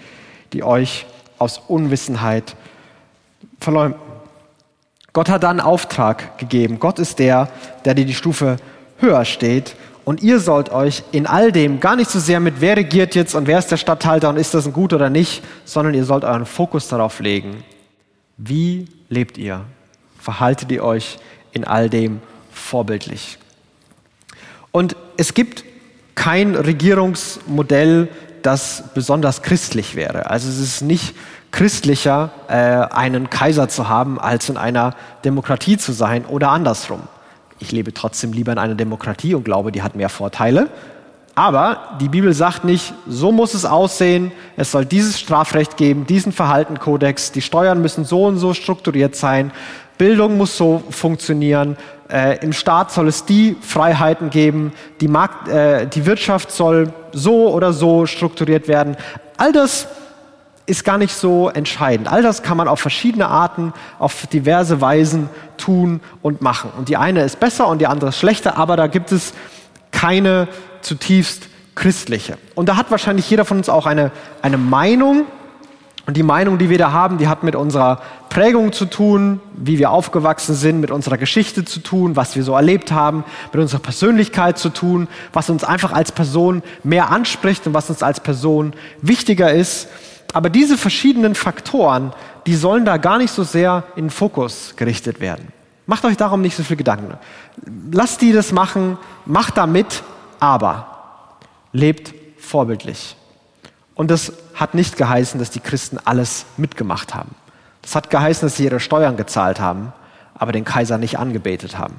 die 0.55 0.63
euch 0.63 1.05
aus 1.37 1.61
Unwissenheit 1.69 2.57
verleumden. 3.61 4.01
Gott 5.13 5.29
hat 5.29 5.43
da 5.43 5.51
einen 5.51 5.61
Auftrag 5.61 6.39
gegeben. 6.39 6.79
Gott 6.81 6.99
ist 6.99 7.19
der, 7.19 7.51
der 7.85 7.93
dir 7.93 8.07
die 8.07 8.15
Stufe 8.15 8.57
höher 8.97 9.27
steht. 9.27 9.77
Und 10.07 10.23
ihr 10.23 10.41
sollt 10.41 10.71
euch 10.73 11.03
in 11.13 11.27
all 11.27 11.53
dem 11.53 11.81
gar 11.81 11.95
nicht 11.95 12.09
so 12.09 12.19
sehr 12.19 12.41
mit, 12.41 12.63
wer 12.63 12.79
regiert 12.79 13.15
jetzt 13.15 13.35
und 13.35 13.47
wer 13.47 13.59
ist 13.59 13.71
der 13.71 13.77
Statthalter 13.77 14.31
und 14.31 14.39
ist 14.39 14.55
das 14.55 14.65
ein 14.65 14.73
Gut 14.73 14.95
oder 14.95 15.11
nicht, 15.11 15.43
sondern 15.67 15.93
ihr 15.93 16.07
sollt 16.07 16.25
euren 16.25 16.47
Fokus 16.47 16.89
darauf 16.89 17.21
legen. 17.21 17.63
Wie 18.39 18.89
lebt 19.11 19.37
ihr? 19.37 19.67
Verhaltet 20.19 20.73
ihr 20.73 20.83
euch 20.83 21.19
in 21.53 21.65
all 21.65 21.91
dem 21.91 22.23
vorbildlich? 22.51 23.37
Und 24.73 24.97
es 25.17 25.35
gibt 25.35 25.65
kein 26.15 26.55
Regierungsmodell, 26.55 28.09
das 28.43 28.85
besonders 28.95 29.43
christlich 29.43 29.95
wäre. 29.95 30.31
Also 30.31 30.49
es 30.49 30.59
ist 30.59 30.83
nicht 30.83 31.15
christlicher, 31.51 32.31
äh, 32.49 32.55
einen 32.95 33.31
Kaiser 33.31 33.69
zu 33.69 33.89
haben, 33.89 34.21
als 34.21 34.49
in 34.49 34.57
einer 34.57 34.95
Demokratie 35.25 35.77
zu 35.77 35.93
sein 35.93 36.25
oder 36.25 36.51
andersrum. 36.51 37.03
Ich 37.59 37.73
lebe 37.73 37.93
trotzdem 37.93 38.33
lieber 38.33 38.53
in 38.53 38.59
einer 38.59 38.75
Demokratie 38.75 39.35
und 39.35 39.45
glaube, 39.45 39.73
die 39.73 39.83
hat 39.83 39.97
mehr 39.97 40.09
Vorteile. 40.09 40.69
Aber 41.35 41.97
die 42.01 42.09
Bibel 42.09 42.33
sagt 42.33 42.65
nicht, 42.65 42.95
so 43.07 43.31
muss 43.31 43.55
es 43.55 43.65
aussehen, 43.65 44.33
es 44.57 44.73
soll 44.73 44.85
dieses 44.85 45.21
Strafrecht 45.21 45.77
geben, 45.77 46.05
diesen 46.05 46.33
Verhaltenkodex, 46.33 47.31
die 47.31 47.43
Steuern 47.43 47.81
müssen 47.81 48.05
so 48.05 48.25
und 48.25 48.39
so 48.39 48.55
strukturiert 48.55 49.15
sein, 49.15 49.53
Bildung 49.99 50.37
muss 50.37 50.57
so 50.57 50.83
funktionieren, 50.91 51.77
äh, 52.11 52.39
im 52.43 52.53
Staat 52.53 52.91
soll 52.93 53.09
es 53.09 53.25
die 53.25 53.57
Freiheiten 53.61 54.31
geben, 54.31 54.73
die, 55.01 55.09
Markt, 55.09 55.49
äh, 55.49 55.87
die 55.87 56.07
Wirtschaft 56.07 56.51
soll 56.51 56.93
so 57.13 57.53
oder 57.53 57.73
so 57.73 58.07
strukturiert 58.07 58.69
werden. 58.69 58.97
All 59.37 59.53
das 59.53 59.89
ist 60.67 60.85
gar 60.85 60.99
nicht 60.99 61.15
so 61.15 61.49
entscheidend. 61.49 62.09
All 62.09 62.23
das 62.23 62.43
kann 62.43 62.57
man 62.57 62.69
auf 62.69 62.81
verschiedene 62.81 63.29
Arten, 63.29 63.73
auf 63.99 64.27
diverse 64.27 64.81
Weisen 64.81 65.31
tun 65.57 66.01
und 66.23 66.43
machen. 66.43 66.71
Und 66.77 66.89
die 66.89 66.97
eine 66.97 67.23
ist 67.23 67.41
besser 67.41 67.67
und 67.69 67.81
die 67.81 67.87
andere 67.87 68.11
ist 68.11 68.19
schlechter, 68.19 68.57
aber 68.59 68.77
da 68.77 68.87
gibt 68.87 69.11
es 69.11 69.33
keine 69.91 70.47
zutiefst 70.83 71.49
christliche. 71.75 72.37
Und 72.55 72.69
da 72.69 72.77
hat 72.77 72.91
wahrscheinlich 72.91 73.29
jeder 73.31 73.45
von 73.45 73.59
uns 73.59 73.69
auch 73.69 73.87
eine, 73.87 74.11
eine 74.43 74.59
Meinung. 74.59 75.25
Und 76.09 76.17
die 76.17 76.23
Meinung, 76.23 76.57
die 76.57 76.71
wir 76.71 76.79
da 76.79 76.91
haben, 76.91 77.19
die 77.19 77.29
hat 77.29 77.43
mit 77.43 77.55
unserer 77.55 78.01
Prägung 78.31 78.73
zu 78.73 78.87
tun, 78.87 79.41
wie 79.55 79.79
wir 79.79 79.91
aufgewachsen 79.91 80.55
sind, 80.55 80.81
mit 80.81 80.91
unserer 80.91 81.19
Geschichte 81.19 81.67
zu 81.67 81.81
tun, 81.81 82.17
was 82.17 82.35
wir 82.35 82.43
so 82.45 82.55
erlebt 82.55 82.93
haben, 82.93 83.25
mit 83.53 83.61
unserer 83.61 83.81
Persönlichkeit 83.81 84.57
zu 84.57 84.71
tun, 84.71 85.07
was 85.35 85.51
uns 85.51 85.65
einfach 85.65 85.93
als 85.93 86.11
Person 86.11 86.63
mehr 86.83 87.11
anspricht 87.11 87.67
und 87.67 87.75
was 87.75 87.91
uns 87.91 88.03
als 88.03 88.21
Person 88.21 88.73
wichtiger 89.03 89.53
ist. 89.53 89.89
Aber 90.33 90.49
diese 90.49 90.79
verschiedenen 90.79 91.35
Faktoren, 91.35 92.15
die 92.47 92.55
sollen 92.55 92.87
da 92.87 92.97
gar 92.97 93.19
nicht 93.19 93.35
so 93.35 93.43
sehr 93.43 93.85
in 93.95 94.05
den 94.07 94.11
Fokus 94.11 94.77
gerichtet 94.77 95.21
werden. 95.21 95.49
Macht 95.85 96.07
euch 96.07 96.17
darum 96.17 96.41
nicht 96.41 96.57
so 96.57 96.63
viel 96.63 96.79
Gedanken. 96.79 97.19
Lasst 97.93 98.23
die 98.23 98.33
das 98.33 98.51
machen, 98.51 98.97
macht 99.27 99.59
da 99.59 99.67
mit, 99.67 100.03
aber 100.41 100.87
lebt 101.75 102.15
vorbildlich. 102.39 103.15
Und 103.95 104.11
das 104.11 104.33
hat 104.59 104.75
nicht 104.75 104.97
geheißen, 104.97 105.39
dass 105.39 105.51
die 105.51 105.61
Christen 105.61 105.99
alles 106.05 106.45
mitgemacht 106.57 107.15
haben. 107.15 107.35
Das 107.83 107.95
hat 107.95 108.11
geheißen, 108.11 108.47
dass 108.47 108.57
sie 108.57 108.65
ihre 108.65 108.81
Steuern 108.81 109.17
gezahlt 109.17 109.61
haben, 109.61 109.93
aber 110.35 110.53
den 110.53 110.65
Kaiser 110.65 110.99
nicht 110.99 111.19
angebetet 111.19 111.79
haben. 111.79 111.95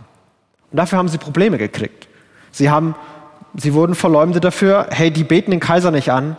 Und 0.69 0.77
dafür 0.77 0.97
haben 0.97 1.07
sie 1.07 1.17
Probleme 1.17 1.57
gekriegt. 1.57 2.09
Sie, 2.51 2.69
haben, 2.69 2.95
sie 3.55 3.73
wurden 3.73 3.95
verleumdet 3.95 4.43
dafür, 4.43 4.87
hey, 4.91 5.09
die 5.09 5.23
beten 5.23 5.51
den 5.51 5.61
Kaiser 5.61 5.89
nicht 5.89 6.11
an, 6.11 6.35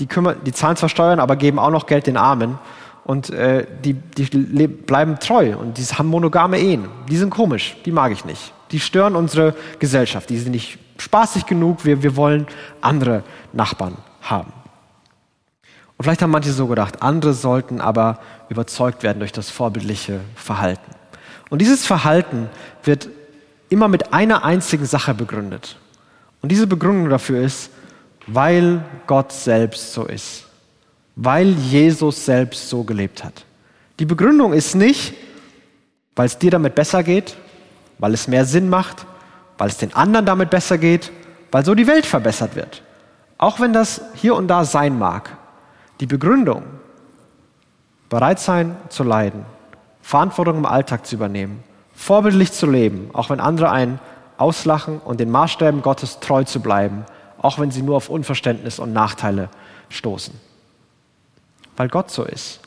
die, 0.00 0.06
kümmern, 0.06 0.36
die 0.46 0.52
zahlen 0.52 0.76
zwar 0.76 0.88
Steuern, 0.88 1.20
aber 1.20 1.36
geben 1.36 1.58
auch 1.58 1.70
noch 1.70 1.86
Geld 1.86 2.06
den 2.06 2.16
Armen. 2.16 2.58
Und 3.04 3.30
äh, 3.30 3.66
die, 3.84 3.94
die 3.94 4.66
bleiben 4.66 5.18
treu 5.18 5.56
und 5.56 5.78
die 5.78 5.82
haben 5.82 6.08
monogame 6.08 6.58
Ehen. 6.58 6.88
Die 7.08 7.16
sind 7.16 7.30
komisch, 7.30 7.76
die 7.84 7.92
mag 7.92 8.12
ich 8.12 8.24
nicht. 8.24 8.52
Die 8.70 8.80
stören 8.80 9.16
unsere 9.16 9.54
Gesellschaft. 9.78 10.28
Die 10.30 10.38
sind 10.38 10.52
nicht 10.52 10.78
spaßig 10.98 11.46
genug. 11.46 11.84
Wir, 11.84 12.02
wir 12.02 12.16
wollen 12.16 12.46
andere 12.80 13.22
Nachbarn 13.52 13.96
haben. 14.22 14.52
Und 15.98 16.04
vielleicht 16.04 16.22
haben 16.22 16.30
manche 16.30 16.52
so 16.52 16.68
gedacht, 16.68 17.02
andere 17.02 17.34
sollten 17.34 17.80
aber 17.80 18.20
überzeugt 18.48 19.02
werden 19.02 19.18
durch 19.18 19.32
das 19.32 19.50
vorbildliche 19.50 20.20
Verhalten. 20.36 20.92
Und 21.50 21.60
dieses 21.60 21.84
Verhalten 21.84 22.48
wird 22.84 23.08
immer 23.68 23.88
mit 23.88 24.12
einer 24.12 24.44
einzigen 24.44 24.86
Sache 24.86 25.12
begründet. 25.12 25.76
Und 26.40 26.50
diese 26.52 26.68
Begründung 26.68 27.10
dafür 27.10 27.42
ist, 27.42 27.70
weil 28.28 28.84
Gott 29.08 29.32
selbst 29.32 29.92
so 29.92 30.04
ist, 30.04 30.46
weil 31.16 31.48
Jesus 31.48 32.24
selbst 32.24 32.68
so 32.68 32.84
gelebt 32.84 33.24
hat. 33.24 33.44
Die 33.98 34.04
Begründung 34.04 34.52
ist 34.52 34.76
nicht, 34.76 35.14
weil 36.14 36.26
es 36.26 36.38
dir 36.38 36.52
damit 36.52 36.76
besser 36.76 37.02
geht, 37.02 37.36
weil 37.98 38.14
es 38.14 38.28
mehr 38.28 38.44
Sinn 38.44 38.68
macht, 38.68 39.04
weil 39.56 39.68
es 39.68 39.78
den 39.78 39.94
anderen 39.94 40.26
damit 40.26 40.50
besser 40.50 40.78
geht, 40.78 41.10
weil 41.50 41.64
so 41.64 41.74
die 41.74 41.88
Welt 41.88 42.06
verbessert 42.06 42.54
wird. 42.54 42.82
Auch 43.38 43.58
wenn 43.58 43.72
das 43.72 44.00
hier 44.14 44.36
und 44.36 44.46
da 44.46 44.64
sein 44.64 44.96
mag. 44.98 45.36
Die 46.00 46.06
Begründung, 46.06 46.62
bereit 48.08 48.38
sein 48.38 48.76
zu 48.88 49.02
leiden, 49.04 49.44
Verantwortung 50.02 50.58
im 50.58 50.66
Alltag 50.66 51.06
zu 51.06 51.16
übernehmen, 51.16 51.62
vorbildlich 51.94 52.52
zu 52.52 52.66
leben, 52.66 53.10
auch 53.12 53.30
wenn 53.30 53.40
andere 53.40 53.70
einen 53.70 53.98
auslachen 54.38 55.00
und 55.00 55.20
den 55.20 55.30
Maßstäben 55.30 55.82
Gottes 55.82 56.20
treu 56.20 56.44
zu 56.44 56.60
bleiben, 56.60 57.04
auch 57.38 57.58
wenn 57.58 57.70
sie 57.70 57.82
nur 57.82 57.96
auf 57.96 58.08
Unverständnis 58.08 58.78
und 58.78 58.92
Nachteile 58.92 59.48
stoßen. 59.88 60.34
Weil 61.76 61.88
Gott 61.88 62.10
so 62.10 62.24
ist, 62.24 62.60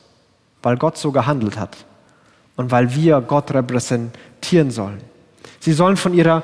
weil 0.61 0.77
Gott 0.77 0.97
so 0.97 1.11
gehandelt 1.11 1.57
hat 1.57 1.77
und 2.57 2.71
weil 2.71 2.93
wir 2.95 3.21
Gott 3.21 3.51
repräsentieren 3.51 4.71
sollen. 4.71 5.01
Sie 5.59 5.73
sollen 5.73 5.97
von 5.97 6.13
ihrer, 6.13 6.43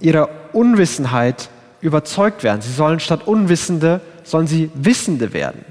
ihrer 0.00 0.28
Unwissenheit 0.52 1.48
überzeugt 1.80 2.42
werden. 2.42 2.62
Sie 2.62 2.72
sollen 2.72 3.00
statt 3.00 3.26
Unwissende, 3.26 4.00
sollen 4.22 4.46
sie 4.46 4.70
Wissende 4.74 5.32
werden. 5.32 5.64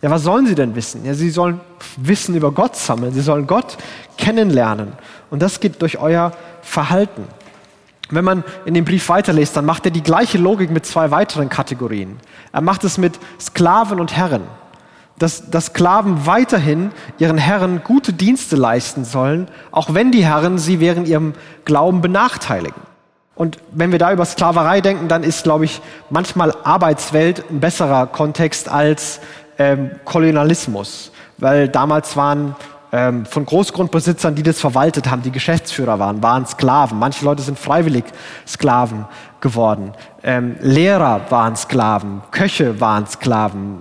Ja, 0.00 0.10
was 0.10 0.22
sollen 0.22 0.46
sie 0.46 0.54
denn 0.54 0.76
wissen? 0.76 1.04
Ja, 1.04 1.14
sie 1.14 1.30
sollen 1.30 1.60
Wissen 1.96 2.36
über 2.36 2.52
Gott 2.52 2.76
sammeln. 2.76 3.12
Sie 3.12 3.20
sollen 3.20 3.46
Gott 3.46 3.76
kennenlernen. 4.16 4.92
Und 5.30 5.42
das 5.42 5.58
geht 5.58 5.82
durch 5.82 5.98
euer 5.98 6.32
Verhalten. 6.62 7.24
Wenn 8.10 8.24
man 8.24 8.44
in 8.64 8.74
dem 8.74 8.84
Brief 8.84 9.08
weiterliest, 9.08 9.56
dann 9.56 9.64
macht 9.64 9.84
er 9.84 9.90
die 9.90 10.02
gleiche 10.02 10.38
Logik 10.38 10.70
mit 10.70 10.86
zwei 10.86 11.10
weiteren 11.10 11.48
Kategorien. 11.48 12.16
Er 12.52 12.60
macht 12.60 12.84
es 12.84 12.96
mit 12.96 13.18
Sklaven 13.40 14.00
und 14.00 14.16
Herren. 14.16 14.42
Dass, 15.18 15.50
dass 15.50 15.66
Sklaven 15.66 16.26
weiterhin 16.26 16.92
ihren 17.18 17.38
Herren 17.38 17.82
gute 17.82 18.12
Dienste 18.12 18.54
leisten 18.54 19.04
sollen, 19.04 19.48
auch 19.72 19.92
wenn 19.92 20.12
die 20.12 20.24
Herren 20.24 20.58
sie 20.58 20.78
während 20.78 21.08
ihrem 21.08 21.34
Glauben 21.64 22.00
benachteiligen. 22.00 22.80
Und 23.34 23.58
wenn 23.72 23.90
wir 23.92 23.98
da 23.98 24.12
über 24.12 24.24
Sklaverei 24.24 24.80
denken, 24.80 25.08
dann 25.08 25.24
ist, 25.24 25.42
glaube 25.42 25.64
ich, 25.64 25.80
manchmal 26.08 26.54
Arbeitswelt 26.62 27.44
ein 27.50 27.60
besserer 27.60 28.06
Kontext 28.06 28.68
als 28.68 29.20
ähm, 29.58 29.90
Kolonialismus. 30.04 31.10
Weil 31.38 31.68
damals 31.68 32.16
waren 32.16 32.56
ähm, 32.90 33.26
von 33.26 33.44
Großgrundbesitzern, 33.44 34.34
die 34.34 34.42
das 34.42 34.60
verwaltet 34.60 35.10
haben, 35.10 35.22
die 35.22 35.30
Geschäftsführer 35.30 35.98
waren, 35.98 36.22
waren 36.22 36.46
Sklaven. 36.46 36.98
Manche 36.98 37.24
Leute 37.24 37.42
sind 37.42 37.58
freiwillig 37.58 38.04
Sklaven 38.46 39.04
geworden. 39.40 39.92
Ähm, 40.22 40.56
Lehrer 40.60 41.20
waren 41.28 41.54
Sklaven, 41.54 42.22
Köche 42.30 42.80
waren 42.80 43.06
Sklaven, 43.06 43.80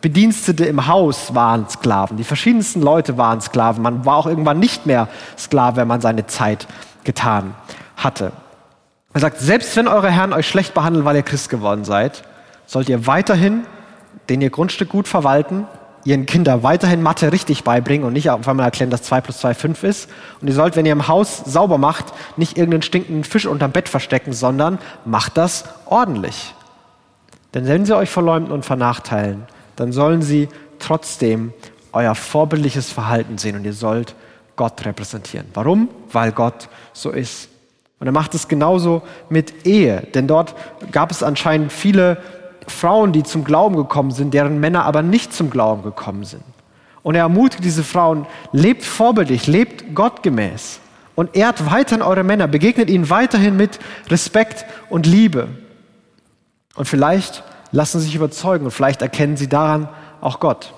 Bedienstete 0.00 0.64
im 0.64 0.86
Haus 0.86 1.34
waren 1.34 1.68
Sklaven, 1.68 2.16
die 2.16 2.24
verschiedensten 2.24 2.80
Leute 2.80 3.18
waren 3.18 3.40
Sklaven. 3.40 3.82
Man 3.82 4.04
war 4.06 4.16
auch 4.16 4.26
irgendwann 4.26 4.60
nicht 4.60 4.86
mehr 4.86 5.08
Sklave, 5.36 5.76
wenn 5.76 5.88
man 5.88 6.00
seine 6.00 6.26
Zeit 6.26 6.66
getan 7.02 7.54
hatte. 7.96 8.32
Er 9.12 9.20
sagt, 9.20 9.40
selbst 9.40 9.76
wenn 9.76 9.88
eure 9.88 10.10
Herren 10.10 10.32
euch 10.32 10.48
schlecht 10.48 10.74
behandeln, 10.74 11.04
weil 11.04 11.16
ihr 11.16 11.22
Christ 11.22 11.50
geworden 11.50 11.84
seid, 11.84 12.22
sollt 12.66 12.88
ihr 12.88 13.06
weiterhin 13.06 13.64
den 14.28 14.40
ihr 14.40 14.50
Grundstück 14.50 14.88
gut 14.88 15.08
verwalten 15.08 15.66
ihren 16.04 16.26
Kindern 16.26 16.62
weiterhin 16.62 17.02
Mathe 17.02 17.32
richtig 17.32 17.64
beibringen 17.64 18.06
und 18.06 18.12
nicht 18.12 18.30
auf 18.30 18.46
einmal 18.46 18.66
erklären, 18.66 18.90
dass 18.90 19.02
2 19.02 19.20
plus 19.22 19.38
2 19.38 19.54
5 19.54 19.84
ist. 19.84 20.10
Und 20.40 20.48
ihr 20.48 20.54
sollt, 20.54 20.76
wenn 20.76 20.86
ihr 20.86 20.92
im 20.92 21.08
Haus 21.08 21.38
sauber 21.38 21.78
macht, 21.78 22.06
nicht 22.36 22.56
irgendeinen 22.56 22.82
stinkenden 22.82 23.24
Fisch 23.24 23.46
unterm 23.46 23.72
Bett 23.72 23.88
verstecken, 23.88 24.32
sondern 24.32 24.78
macht 25.04 25.36
das 25.36 25.64
ordentlich. 25.86 26.54
Denn 27.54 27.66
wenn 27.66 27.86
sie 27.86 27.96
euch 27.96 28.10
verleumden 28.10 28.52
und 28.52 28.64
vernachteilen, 28.64 29.44
dann 29.76 29.92
sollen 29.92 30.22
sie 30.22 30.48
trotzdem 30.78 31.52
euer 31.92 32.14
vorbildliches 32.14 32.90
Verhalten 32.90 33.38
sehen 33.38 33.56
und 33.56 33.64
ihr 33.64 33.72
sollt 33.72 34.14
Gott 34.56 34.84
repräsentieren. 34.84 35.46
Warum? 35.54 35.88
Weil 36.12 36.32
Gott 36.32 36.68
so 36.92 37.10
ist. 37.10 37.48
Und 38.00 38.08
er 38.08 38.12
macht 38.12 38.34
es 38.34 38.48
genauso 38.48 39.02
mit 39.30 39.66
Ehe, 39.66 40.06
denn 40.14 40.26
dort 40.26 40.54
gab 40.92 41.10
es 41.10 41.22
anscheinend 41.22 41.72
viele 41.72 42.18
Frauen, 42.66 43.12
die 43.12 43.22
zum 43.22 43.44
Glauben 43.44 43.76
gekommen 43.76 44.10
sind, 44.10 44.34
deren 44.34 44.60
Männer 44.60 44.84
aber 44.84 45.02
nicht 45.02 45.32
zum 45.32 45.50
Glauben 45.50 45.82
gekommen 45.82 46.24
sind. 46.24 46.42
Und 47.02 47.14
er 47.14 47.22
ermutigt 47.22 47.62
diese 47.62 47.84
Frauen, 47.84 48.26
lebt 48.52 48.84
vorbildlich, 48.84 49.46
lebt 49.46 49.94
gottgemäß 49.94 50.80
und 51.14 51.36
ehrt 51.36 51.70
weiterhin 51.70 52.02
eure 52.02 52.24
Männer, 52.24 52.48
begegnet 52.48 52.88
ihnen 52.88 53.10
weiterhin 53.10 53.56
mit 53.56 53.78
Respekt 54.08 54.64
und 54.88 55.06
Liebe. 55.06 55.48
Und 56.74 56.86
vielleicht 56.86 57.44
lassen 57.72 58.00
sie 58.00 58.06
sich 58.06 58.14
überzeugen 58.14 58.64
und 58.64 58.70
vielleicht 58.70 59.02
erkennen 59.02 59.36
sie 59.36 59.48
daran 59.48 59.88
auch 60.20 60.40
Gott. 60.40 60.72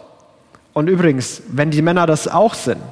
Und 0.72 0.88
übrigens, 0.88 1.42
wenn 1.48 1.70
die 1.70 1.80
Männer 1.80 2.06
das 2.06 2.28
auch 2.28 2.54
sind, 2.54 2.82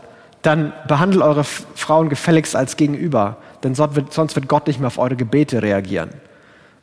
dann 0.43 0.73
behandelt 0.87 1.23
eure 1.23 1.45
Frauen 1.45 2.09
gefälligst 2.09 2.55
als 2.55 2.77
Gegenüber, 2.77 3.39
denn 3.63 3.75
sonst 3.75 3.97
wird, 3.97 4.13
sonst 4.13 4.37
wird 4.37 4.47
Gott 4.47 4.67
nicht 4.67 4.79
mehr 4.79 4.87
auf 4.87 4.99
eure 4.99 5.17
Gebete 5.17 5.63
reagieren. 5.63 6.11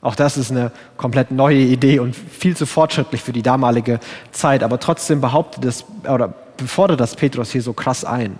Auch 0.01 0.15
das 0.15 0.35
ist 0.35 0.51
eine 0.51 0.71
komplett 0.97 1.29
neue 1.31 1.59
Idee 1.59 1.99
und 1.99 2.15
viel 2.15 2.57
zu 2.57 2.65
fortschrittlich 2.65 3.21
für 3.21 3.33
die 3.33 3.43
damalige 3.43 3.99
Zeit. 4.31 4.63
Aber 4.63 4.79
trotzdem 4.79 5.21
behauptet 5.21 5.63
es 5.65 5.85
oder 6.03 6.33
befordert 6.57 6.99
das 6.99 7.15
Petrus 7.15 7.51
hier 7.51 7.61
so 7.61 7.73
krass 7.73 8.03
ein. 8.03 8.39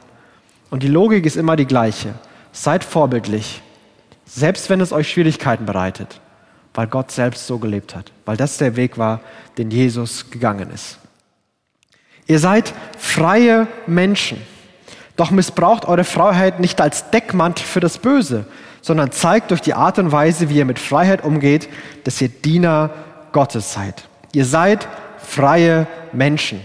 Und 0.72 0.82
die 0.82 0.88
Logik 0.88 1.26
ist 1.26 1.38
immer 1.38 1.56
die 1.56 1.66
gleiche. 1.68 2.16
Seid 2.52 2.84
vorbildlich, 2.84 3.62
selbst 4.26 4.70
wenn 4.70 4.82
es 4.82 4.92
euch 4.92 5.10
Schwierigkeiten 5.12 5.66
bereitet, 5.66 6.20
weil 6.74 6.88
Gott 6.88 7.12
selbst 7.12 7.46
so 7.46 7.60
gelebt 7.60 7.96
hat, 7.96 8.12
weil 8.26 8.38
das 8.38 8.58
der 8.58 8.76
Weg 8.76 8.98
war, 8.98 9.22
den 9.58 9.70
Jesus 9.70 10.32
gegangen 10.32 10.72
ist. 10.72 10.98
Ihr 12.28 12.40
seid 12.40 12.74
freie 12.98 13.68
Menschen, 13.88 14.42
doch 15.16 15.32
missbraucht 15.32 15.86
eure 15.86 16.06
Freiheit 16.06 16.60
nicht 16.60 16.82
als 16.82 17.10
Deckmantel 17.12 17.66
für 17.66 17.82
das 17.82 17.98
Böse, 17.98 18.46
sondern 18.82 19.12
zeigt 19.12 19.52
durch 19.52 19.62
die 19.62 19.74
Art 19.74 20.00
und 20.00 20.12
Weise, 20.12 20.50
wie 20.50 20.58
ihr 20.58 20.66
mit 20.66 20.80
Freiheit 20.80 21.24
umgeht, 21.24 21.70
dass 22.04 22.20
ihr 22.22 22.30
Diener 22.30 22.90
Gottes 23.32 23.74
seid. 23.74 24.08
Ihr 24.34 24.46
seid 24.46 24.88
freie 25.18 25.88
Menschen. 26.12 26.62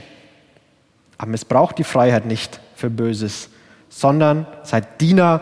Aber 1.18 1.30
missbraucht 1.30 1.78
die 1.78 1.84
Freiheit 1.84 2.26
nicht 2.26 2.60
für 2.74 2.90
Böses, 2.90 3.48
sondern 3.88 4.46
seid 4.64 5.00
Diener 5.00 5.40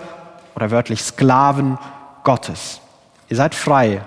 oder 0.54 0.70
wörtlich 0.70 1.02
Sklaven 1.02 1.78
Gottes. 2.22 2.80
Ihr 3.28 3.36
seid 3.36 3.54
frei, 3.54 4.02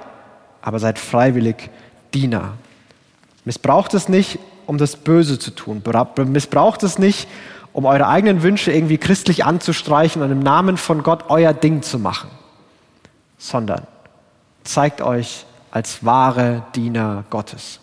aber 0.61 0.79
seid 0.79 0.99
freiwillig 0.99 1.69
Diener. 2.13 2.53
Missbraucht 3.45 3.93
es 3.93 4.09
nicht, 4.09 4.39
um 4.65 4.77
das 4.77 4.97
Böse 4.97 5.39
zu 5.39 5.51
tun. 5.51 5.81
Missbraucht 6.25 6.83
es 6.83 6.99
nicht, 6.99 7.27
um 7.73 7.85
eure 7.85 8.07
eigenen 8.07 8.43
Wünsche 8.43 8.71
irgendwie 8.71 8.97
christlich 8.97 9.45
anzustreichen 9.45 10.21
und 10.21 10.31
im 10.31 10.39
Namen 10.39 10.77
von 10.77 11.03
Gott 11.03 11.25
euer 11.29 11.53
Ding 11.53 11.81
zu 11.81 11.99
machen 11.99 12.29
sondern 13.37 13.87
zeigt 14.63 15.01
euch 15.01 15.45
als 15.71 16.03
wahre 16.03 16.63
Diener 16.75 17.23
Gottes. 17.29 17.79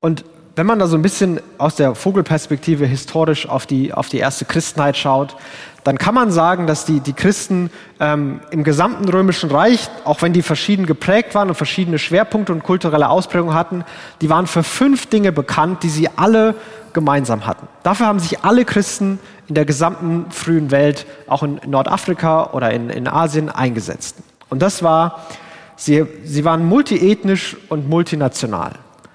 Und 0.00 0.24
wenn 0.56 0.66
man 0.66 0.78
da 0.78 0.86
so 0.86 0.96
ein 0.96 1.02
bisschen 1.02 1.40
aus 1.58 1.74
der 1.74 1.94
Vogelperspektive 1.94 2.86
historisch 2.86 3.48
auf 3.48 3.66
die, 3.66 3.92
auf 3.92 4.08
die 4.08 4.18
erste 4.18 4.44
Christenheit 4.44 4.96
schaut, 4.96 5.36
dann 5.82 5.98
kann 5.98 6.14
man 6.14 6.30
sagen, 6.30 6.66
dass 6.66 6.84
die, 6.84 7.00
die 7.00 7.12
Christen 7.12 7.70
ähm, 8.00 8.40
im 8.50 8.64
gesamten 8.64 9.08
römischen 9.08 9.50
Reich, 9.50 9.88
auch 10.04 10.22
wenn 10.22 10.32
die 10.32 10.42
verschieden 10.42 10.86
geprägt 10.86 11.34
waren 11.34 11.48
und 11.48 11.56
verschiedene 11.56 11.98
Schwerpunkte 11.98 12.52
und 12.52 12.62
kulturelle 12.62 13.08
Ausprägungen 13.08 13.54
hatten, 13.54 13.84
die 14.20 14.30
waren 14.30 14.46
für 14.46 14.62
fünf 14.62 15.06
Dinge 15.06 15.32
bekannt, 15.32 15.82
die 15.82 15.90
sie 15.90 16.08
alle 16.16 16.54
gemeinsam 16.92 17.46
hatten. 17.46 17.66
Dafür 17.82 18.06
haben 18.06 18.20
sich 18.20 18.44
alle 18.44 18.64
Christen 18.64 19.18
in 19.48 19.54
der 19.54 19.66
gesamten 19.66 20.30
frühen 20.30 20.70
Welt, 20.70 21.06
auch 21.26 21.42
in 21.42 21.60
Nordafrika 21.66 22.50
oder 22.52 22.70
in, 22.70 22.88
in 22.88 23.08
Asien, 23.08 23.50
eingesetzt. 23.50 24.16
Und 24.54 24.60
das 24.60 24.84
war, 24.84 25.26
sie, 25.74 26.06
sie 26.22 26.44
waren 26.44 26.64
multiethnisch 26.64 27.56
und 27.70 27.88
multinational. 27.88 28.70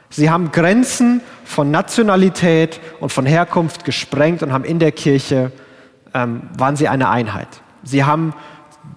Sie 0.09 0.29
haben 0.29 0.51
Grenzen 0.51 1.21
von 1.45 1.71
Nationalität 1.71 2.81
und 2.99 3.13
von 3.13 3.25
Herkunft 3.25 3.85
gesprengt 3.85 4.43
und 4.43 4.51
haben 4.51 4.65
in 4.65 4.79
der 4.79 4.91
Kirche, 4.91 5.53
ähm, 6.13 6.41
waren 6.57 6.75
sie 6.75 6.89
eine 6.89 7.07
Einheit. 7.07 7.47
Sie 7.83 8.03
haben 8.03 8.33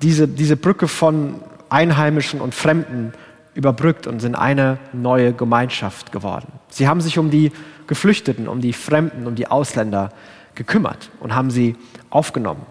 diese, 0.03 0.27
diese 0.27 0.57
Brücke 0.57 0.89
von 0.89 1.37
Einheimischen 1.69 2.41
und 2.41 2.57
Fremden 2.57 3.13
überbrückt 3.55 4.09
und 4.09 4.19
sind 4.19 4.35
eine 4.35 4.79
neue 4.93 5.33
Gemeinschaft 5.33 6.11
geworden. 6.11 6.49
Sie 6.71 6.89
haben 6.89 7.01
sich 7.01 7.21
um 7.21 7.31
die 7.31 7.53
Geflüchteten, 7.87 8.49
um 8.49 8.61
die 8.61 8.73
Fremden, 8.73 9.29
um 9.29 9.37
die 9.37 9.47
Ausländer 9.47 10.09
gekümmert 10.57 11.09
und 11.21 11.37
haben 11.37 11.53
sie 11.53 11.77
aufgenommen. 12.11 12.67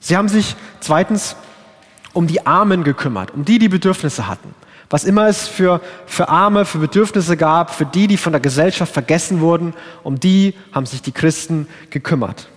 Sie 0.00 0.16
haben 0.16 0.28
sich 0.28 0.56
zweitens 0.80 1.36
um 2.12 2.26
die 2.26 2.46
Armen 2.46 2.84
gekümmert, 2.84 3.32
um 3.32 3.44
die, 3.44 3.58
die 3.58 3.68
Bedürfnisse 3.68 4.26
hatten. 4.26 4.54
Was 4.88 5.04
immer 5.04 5.28
es 5.28 5.46
für, 5.46 5.80
für 6.06 6.28
Arme, 6.28 6.64
für 6.64 6.78
Bedürfnisse 6.78 7.36
gab, 7.36 7.72
für 7.72 7.86
die, 7.86 8.08
die 8.08 8.16
von 8.16 8.32
der 8.32 8.40
Gesellschaft 8.40 8.92
vergessen 8.92 9.40
wurden, 9.40 9.72
um 10.02 10.18
die 10.18 10.54
haben 10.72 10.86
sich 10.86 11.00
die 11.00 11.12
Christen 11.12 11.68
gekümmert. 11.90 12.48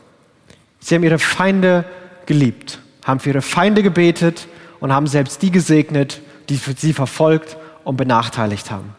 Sie 0.79 0.95
haben 0.95 1.03
ihre 1.03 1.19
Feinde 1.19 1.85
geliebt, 2.25 2.79
haben 3.05 3.19
für 3.19 3.29
ihre 3.29 3.43
Feinde 3.43 3.83
gebetet 3.83 4.47
und 4.79 4.91
haben 4.91 5.05
selbst 5.07 5.41
die 5.43 5.51
gesegnet, 5.51 6.21
die 6.49 6.55
sie 6.55 6.93
verfolgt 6.93 7.57
und 7.83 7.97
benachteiligt 7.97 8.71
haben. 8.71 8.95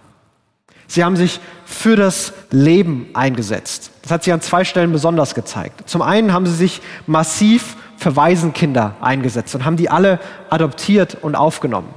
Sie 0.86 1.02
haben 1.02 1.16
sich 1.16 1.40
für 1.64 1.96
das 1.96 2.32
Leben 2.50 3.08
eingesetzt. 3.14 3.90
Das 4.02 4.12
hat 4.12 4.22
sich 4.22 4.32
an 4.32 4.42
zwei 4.42 4.64
Stellen 4.64 4.92
besonders 4.92 5.34
gezeigt. 5.34 5.88
Zum 5.88 6.02
einen 6.02 6.32
haben 6.32 6.46
sie 6.46 6.54
sich 6.54 6.80
massiv 7.06 7.76
für 7.96 8.16
Waisenkinder 8.16 8.96
eingesetzt 9.00 9.54
und 9.54 9.64
haben 9.64 9.76
die 9.76 9.90
alle 9.90 10.20
adoptiert 10.50 11.18
und 11.20 11.34
aufgenommen. 11.34 11.88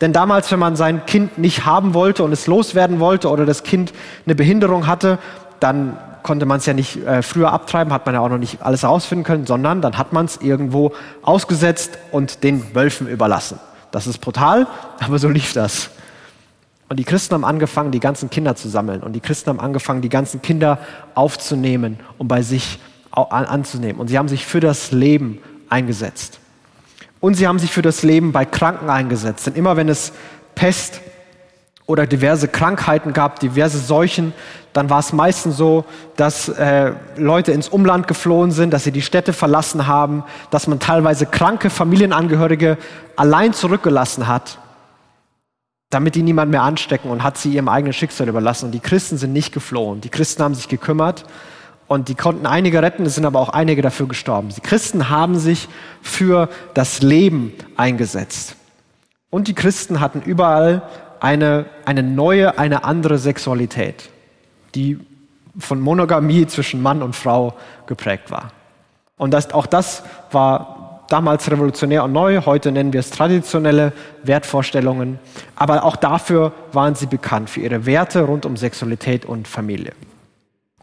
Denn 0.00 0.12
damals, 0.12 0.50
wenn 0.52 0.58
man 0.58 0.76
sein 0.76 1.04
Kind 1.06 1.38
nicht 1.38 1.64
haben 1.66 1.94
wollte 1.94 2.22
und 2.22 2.32
es 2.32 2.46
loswerden 2.46 3.00
wollte 3.00 3.28
oder 3.28 3.46
das 3.46 3.64
Kind 3.64 3.92
eine 4.26 4.34
Behinderung 4.34 4.86
hatte, 4.86 5.18
dann 5.60 5.96
konnte 6.22 6.46
man 6.46 6.58
es 6.58 6.66
ja 6.66 6.74
nicht 6.74 7.04
äh, 7.04 7.22
früher 7.22 7.52
abtreiben, 7.52 7.92
hat 7.92 8.06
man 8.06 8.14
ja 8.14 8.20
auch 8.20 8.28
noch 8.28 8.38
nicht 8.38 8.62
alles 8.62 8.82
herausfinden 8.82 9.24
können, 9.24 9.46
sondern 9.46 9.80
dann 9.80 9.98
hat 9.98 10.12
man 10.12 10.26
es 10.26 10.36
irgendwo 10.36 10.92
ausgesetzt 11.22 11.98
und 12.12 12.44
den 12.44 12.74
Wölfen 12.74 13.08
überlassen. 13.08 13.58
Das 13.90 14.06
ist 14.06 14.18
brutal, 14.18 14.66
aber 15.00 15.18
so 15.18 15.28
lief 15.28 15.52
das. 15.52 15.90
Und 16.88 16.98
die 16.98 17.04
Christen 17.04 17.34
haben 17.34 17.44
angefangen, 17.44 17.90
die 17.90 18.00
ganzen 18.00 18.30
Kinder 18.30 18.56
zu 18.56 18.68
sammeln. 18.68 19.02
Und 19.02 19.12
die 19.12 19.20
Christen 19.20 19.50
haben 19.50 19.60
angefangen, 19.60 20.00
die 20.00 20.08
ganzen 20.08 20.40
Kinder 20.40 20.78
aufzunehmen 21.14 21.98
und 22.16 22.28
bei 22.28 22.42
sich 22.42 22.78
anzunehmen. 23.22 24.00
Und 24.00 24.08
sie 24.08 24.18
haben 24.18 24.28
sich 24.28 24.46
für 24.46 24.60
das 24.60 24.92
Leben 24.92 25.40
eingesetzt. 25.68 26.40
Und 27.20 27.34
sie 27.34 27.46
haben 27.46 27.58
sich 27.58 27.72
für 27.72 27.82
das 27.82 28.02
Leben 28.02 28.32
bei 28.32 28.44
Kranken 28.44 28.90
eingesetzt. 28.90 29.46
Denn 29.46 29.54
immer 29.54 29.76
wenn 29.76 29.88
es 29.88 30.12
Pest 30.54 31.00
oder 31.86 32.06
diverse 32.06 32.48
Krankheiten 32.48 33.12
gab, 33.12 33.40
diverse 33.40 33.78
Seuchen, 33.78 34.32
dann 34.72 34.90
war 34.90 35.00
es 35.00 35.12
meistens 35.12 35.56
so, 35.56 35.84
dass 36.16 36.48
äh, 36.48 36.92
Leute 37.16 37.52
ins 37.52 37.68
Umland 37.68 38.06
geflohen 38.06 38.52
sind, 38.52 38.72
dass 38.72 38.84
sie 38.84 38.92
die 38.92 39.02
Städte 39.02 39.32
verlassen 39.32 39.86
haben, 39.86 40.22
dass 40.50 40.66
man 40.66 40.78
teilweise 40.78 41.26
kranke 41.26 41.70
Familienangehörige 41.70 42.76
allein 43.16 43.54
zurückgelassen 43.54 44.28
hat, 44.28 44.58
damit 45.90 46.14
die 46.14 46.22
niemand 46.22 46.50
mehr 46.50 46.62
anstecken 46.62 47.10
und 47.10 47.22
hat 47.22 47.38
sie 47.38 47.54
ihrem 47.54 47.68
eigenen 47.68 47.94
Schicksal 47.94 48.28
überlassen. 48.28 48.66
Und 48.66 48.72
die 48.72 48.80
Christen 48.80 49.16
sind 49.16 49.32
nicht 49.32 49.52
geflohen. 49.52 50.02
Die 50.02 50.10
Christen 50.10 50.42
haben 50.42 50.54
sich 50.54 50.68
gekümmert 50.68 51.24
und 51.88 52.08
die 52.08 52.14
konnten 52.14 52.46
einige 52.46 52.82
retten, 52.82 53.06
es 53.06 53.14
sind 53.14 53.24
aber 53.24 53.40
auch 53.40 53.48
einige 53.48 53.80
dafür 53.80 54.06
gestorben. 54.06 54.50
Die 54.54 54.60
Christen 54.60 55.08
haben 55.08 55.38
sich 55.38 55.68
für 56.02 56.50
das 56.74 57.00
Leben 57.00 57.54
eingesetzt. 57.76 58.56
Und 59.30 59.48
die 59.48 59.54
Christen 59.54 60.00
hatten 60.00 60.20
überall 60.22 60.82
eine, 61.20 61.66
eine 61.86 62.02
neue, 62.02 62.58
eine 62.58 62.84
andere 62.84 63.18
Sexualität, 63.18 64.10
die 64.74 64.98
von 65.58 65.80
Monogamie 65.80 66.46
zwischen 66.46 66.82
Mann 66.82 67.02
und 67.02 67.16
Frau 67.16 67.54
geprägt 67.86 68.30
war. 68.30 68.52
Und 69.16 69.32
das, 69.32 69.52
auch 69.52 69.66
das 69.66 70.02
war 70.30 71.04
damals 71.08 71.50
revolutionär 71.50 72.04
und 72.04 72.12
neu, 72.12 72.42
heute 72.44 72.70
nennen 72.70 72.92
wir 72.92 73.00
es 73.00 73.10
traditionelle 73.10 73.92
Wertvorstellungen, 74.22 75.18
aber 75.56 75.84
auch 75.84 75.96
dafür 75.96 76.52
waren 76.72 76.94
sie 76.94 77.06
bekannt, 77.06 77.48
für 77.48 77.60
ihre 77.60 77.86
Werte 77.86 78.22
rund 78.22 78.44
um 78.44 78.56
Sexualität 78.56 79.24
und 79.24 79.48
Familie. 79.48 79.92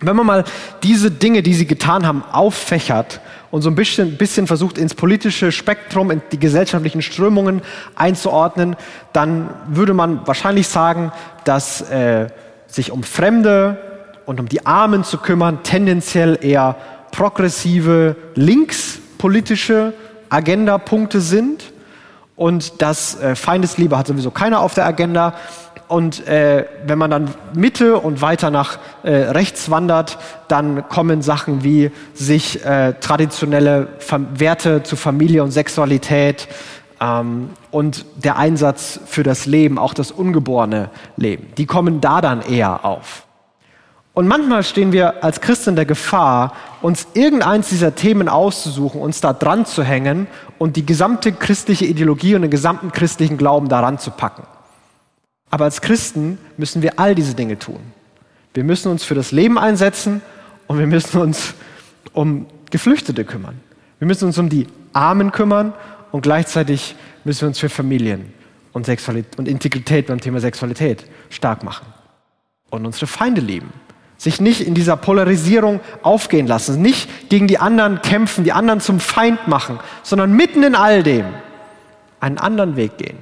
Wenn 0.05 0.15
man 0.15 0.25
mal 0.25 0.43
diese 0.83 1.11
Dinge, 1.11 1.41
die 1.41 1.53
sie 1.53 1.65
getan 1.65 2.05
haben, 2.05 2.23
auffächert 2.31 3.21
und 3.51 3.61
so 3.61 3.69
ein 3.69 3.75
bisschen, 3.75 4.17
bisschen 4.17 4.47
versucht, 4.47 4.77
ins 4.77 4.93
politische 4.93 5.51
Spektrum, 5.51 6.11
in 6.11 6.21
die 6.31 6.39
gesellschaftlichen 6.39 7.01
Strömungen 7.01 7.61
einzuordnen, 7.95 8.75
dann 9.13 9.49
würde 9.67 9.93
man 9.93 10.25
wahrscheinlich 10.27 10.67
sagen, 10.67 11.11
dass 11.43 11.81
äh, 11.89 12.27
sich 12.67 12.91
um 12.91 13.03
Fremde 13.03 13.77
und 14.25 14.39
um 14.39 14.49
die 14.49 14.65
Armen 14.65 15.03
zu 15.03 15.17
kümmern 15.17 15.63
tendenziell 15.63 16.37
eher 16.41 16.75
progressive, 17.11 18.15
linkspolitische 18.35 19.93
Agendapunkte 20.29 21.21
sind. 21.21 21.71
Und 22.35 22.81
dass 22.81 23.17
äh, 23.21 23.35
Feindesliebe 23.35 23.97
hat 23.97 24.07
sowieso 24.07 24.29
keiner 24.29 24.59
auf 24.59 24.73
der 24.73 24.85
Agenda 24.85 25.35
und 25.87 26.27
äh, 26.27 26.65
wenn 26.85 26.97
man 26.97 27.11
dann 27.11 27.29
Mitte 27.53 27.97
und 27.97 28.21
weiter 28.21 28.49
nach 28.49 28.79
äh, 29.03 29.11
rechts 29.11 29.69
wandert, 29.69 30.17
dann 30.47 30.87
kommen 30.89 31.21
Sachen 31.21 31.63
wie 31.63 31.91
sich 32.13 32.65
äh, 32.65 32.93
traditionelle 32.99 33.87
Werte 34.33 34.83
zu 34.83 34.95
Familie 34.95 35.43
und 35.43 35.51
Sexualität 35.51 36.47
ähm, 36.99 37.49
und 37.71 38.05
der 38.15 38.37
Einsatz 38.37 38.99
für 39.05 39.23
das 39.23 39.45
Leben, 39.45 39.77
auch 39.77 39.93
das 39.93 40.11
ungeborene 40.11 40.89
Leben. 41.17 41.47
Die 41.57 41.65
kommen 41.65 42.01
da 42.01 42.21
dann 42.21 42.41
eher 42.41 42.83
auf. 42.83 43.25
Und 44.15 44.27
manchmal 44.29 44.63
stehen 44.63 44.93
wir 44.93 45.23
als 45.25 45.41
Christen 45.41 45.75
der 45.75 45.85
Gefahr, 45.85 46.53
uns 46.81 47.05
irgendeins 47.13 47.67
dieser 47.69 47.95
Themen 47.95 48.29
auszusuchen, 48.29 49.01
uns 49.01 49.19
da 49.19 49.33
dran 49.33 49.65
zu 49.65 49.83
hängen 49.83 50.27
und 50.57 50.77
die 50.77 50.85
gesamte 50.85 51.33
christliche 51.33 51.85
Ideologie 51.85 52.33
und 52.35 52.43
den 52.43 52.51
gesamten 52.51 52.93
christlichen 52.93 53.37
Glauben 53.37 53.67
daran 53.67 53.99
zu 53.99 54.11
packen. 54.11 54.43
Aber 55.49 55.65
als 55.65 55.81
Christen 55.81 56.37
müssen 56.57 56.81
wir 56.81 56.99
all 56.99 57.15
diese 57.15 57.33
Dinge 57.33 57.57
tun. 57.59 57.79
Wir 58.53 58.63
müssen 58.63 58.91
uns 58.91 59.03
für 59.03 59.15
das 59.15 59.31
Leben 59.31 59.57
einsetzen 59.57 60.21
und 60.67 60.79
wir 60.79 60.87
müssen 60.87 61.19
uns 61.19 61.53
um 62.13 62.47
Geflüchtete 62.71 63.25
kümmern. 63.25 63.59
Wir 63.99 64.07
müssen 64.07 64.25
uns 64.25 64.37
um 64.37 64.49
die 64.49 64.67
Armen 64.93 65.31
kümmern 65.31 65.73
und 66.11 66.21
gleichzeitig 66.21 66.95
müssen 67.23 67.41
wir 67.41 67.47
uns 67.49 67.59
für 67.59 67.69
Familien 67.69 68.33
und, 68.73 68.85
Sexualität 68.85 69.37
und 69.37 69.47
Integrität 69.47 70.07
beim 70.07 70.19
Thema 70.19 70.39
Sexualität 70.39 71.05
stark 71.29 71.63
machen. 71.63 71.85
Und 72.69 72.85
unsere 72.85 73.07
Feinde 73.07 73.41
lieben. 73.41 73.71
Sich 74.17 74.39
nicht 74.39 74.61
in 74.61 74.73
dieser 74.73 74.95
Polarisierung 74.95 75.81
aufgehen 76.01 76.47
lassen, 76.47 76.81
nicht 76.81 77.29
gegen 77.29 77.47
die 77.47 77.59
anderen 77.59 78.01
kämpfen, 78.01 78.45
die 78.45 78.53
anderen 78.53 78.79
zum 78.79 79.01
Feind 79.01 79.47
machen, 79.47 79.79
sondern 80.03 80.33
mitten 80.33 80.63
in 80.63 80.75
all 80.75 81.03
dem 81.03 81.25
einen 82.21 82.37
anderen 82.37 82.77
Weg 82.77 82.97
gehen. 82.97 83.17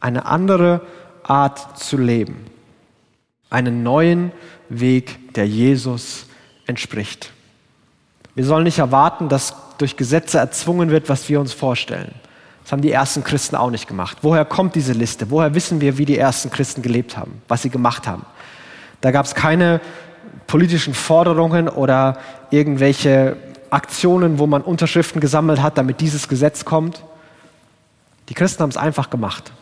Eine 0.00 0.26
andere 0.26 0.82
Art 1.28 1.78
zu 1.78 1.96
leben. 1.96 2.46
Einen 3.50 3.82
neuen 3.82 4.32
Weg, 4.68 5.34
der 5.34 5.46
Jesus 5.46 6.26
entspricht. 6.66 7.32
Wir 8.34 8.44
sollen 8.44 8.64
nicht 8.64 8.78
erwarten, 8.78 9.28
dass 9.28 9.54
durch 9.78 9.96
Gesetze 9.96 10.38
erzwungen 10.38 10.90
wird, 10.90 11.08
was 11.08 11.28
wir 11.28 11.40
uns 11.40 11.52
vorstellen. 11.52 12.14
Das 12.62 12.72
haben 12.72 12.82
die 12.82 12.90
ersten 12.90 13.22
Christen 13.22 13.54
auch 13.54 13.70
nicht 13.70 13.86
gemacht. 13.86 14.18
Woher 14.22 14.44
kommt 14.44 14.74
diese 14.74 14.92
Liste? 14.92 15.30
Woher 15.30 15.54
wissen 15.54 15.80
wir, 15.80 15.98
wie 15.98 16.04
die 16.04 16.18
ersten 16.18 16.50
Christen 16.50 16.82
gelebt 16.82 17.16
haben, 17.16 17.40
was 17.48 17.62
sie 17.62 17.70
gemacht 17.70 18.06
haben? 18.06 18.26
Da 19.00 19.10
gab 19.10 19.24
es 19.24 19.34
keine 19.34 19.80
politischen 20.46 20.94
Forderungen 20.94 21.68
oder 21.68 22.18
irgendwelche 22.50 23.36
Aktionen, 23.70 24.38
wo 24.38 24.46
man 24.46 24.62
Unterschriften 24.62 25.20
gesammelt 25.20 25.62
hat, 25.62 25.78
damit 25.78 26.00
dieses 26.00 26.28
Gesetz 26.28 26.64
kommt. 26.64 27.04
Die 28.28 28.34
Christen 28.34 28.62
haben 28.62 28.70
es 28.70 28.76
einfach 28.76 29.10
gemacht. 29.10 29.52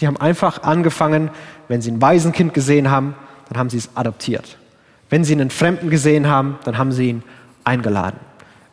Die 0.00 0.06
haben 0.06 0.16
einfach 0.16 0.62
angefangen, 0.62 1.30
wenn 1.68 1.80
sie 1.80 1.90
ein 1.90 2.00
Waisenkind 2.00 2.54
gesehen 2.54 2.90
haben, 2.90 3.14
dann 3.48 3.58
haben 3.58 3.70
sie 3.70 3.78
es 3.78 3.90
adoptiert. 3.94 4.58
Wenn 5.10 5.24
sie 5.24 5.32
einen 5.32 5.50
Fremden 5.50 5.90
gesehen 5.90 6.28
haben, 6.28 6.58
dann 6.64 6.78
haben 6.78 6.92
sie 6.92 7.08
ihn 7.08 7.22
eingeladen. 7.64 8.18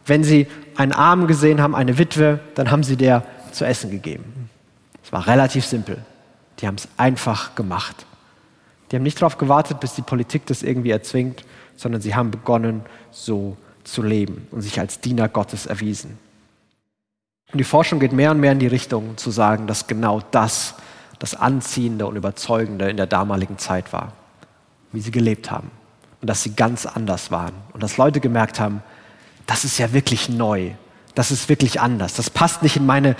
Wenn 0.05 0.23
sie 0.23 0.47
einen 0.75 0.91
Armen 0.91 1.27
gesehen 1.27 1.61
haben, 1.61 1.75
eine 1.75 1.97
Witwe, 1.97 2.39
dann 2.55 2.71
haben 2.71 2.83
sie 2.83 2.97
der 2.97 3.23
zu 3.51 3.65
essen 3.65 3.89
gegeben. 3.89 4.49
Es 5.03 5.11
war 5.11 5.27
relativ 5.27 5.65
simpel. 5.65 5.97
Die 6.59 6.67
haben 6.67 6.75
es 6.75 6.87
einfach 6.97 7.55
gemacht. 7.55 8.05
Die 8.91 8.95
haben 8.95 9.03
nicht 9.03 9.21
darauf 9.21 9.37
gewartet, 9.37 9.79
bis 9.79 9.93
die 9.93 10.01
Politik 10.01 10.45
das 10.45 10.63
irgendwie 10.63 10.91
erzwingt, 10.91 11.43
sondern 11.75 12.01
sie 12.01 12.15
haben 12.15 12.31
begonnen, 12.31 12.81
so 13.11 13.57
zu 13.83 14.01
leben 14.01 14.47
und 14.51 14.61
sich 14.61 14.79
als 14.79 14.99
Diener 14.99 15.27
Gottes 15.29 15.65
erwiesen. 15.65 16.17
Und 17.51 17.59
die 17.59 17.63
Forschung 17.63 17.99
geht 17.99 18.11
mehr 18.11 18.31
und 18.31 18.39
mehr 18.39 18.51
in 18.51 18.59
die 18.59 18.67
Richtung 18.67 19.17
zu 19.17 19.31
sagen, 19.31 19.67
dass 19.67 19.87
genau 19.87 20.21
das 20.31 20.75
das 21.19 21.35
Anziehende 21.35 22.05
und 22.05 22.15
Überzeugende 22.15 22.89
in 22.89 22.97
der 22.97 23.07
damaligen 23.07 23.57
Zeit 23.57 23.93
war, 23.93 24.13
wie 24.91 25.01
sie 25.01 25.11
gelebt 25.11 25.51
haben 25.51 25.71
und 26.21 26.29
dass 26.29 26.43
sie 26.43 26.55
ganz 26.55 26.85
anders 26.85 27.31
waren 27.31 27.53
und 27.73 27.83
dass 27.83 27.97
Leute 27.97 28.19
gemerkt 28.19 28.59
haben, 28.59 28.83
das 29.45 29.63
ist 29.63 29.77
ja 29.77 29.93
wirklich 29.93 30.29
neu, 30.29 30.71
das 31.13 31.31
ist 31.31 31.49
wirklich 31.49 31.79
anders, 31.79 32.13
das 32.15 32.29
passt 32.29 32.63
nicht 32.63 32.77
in 32.77 32.85
meine 32.85 33.15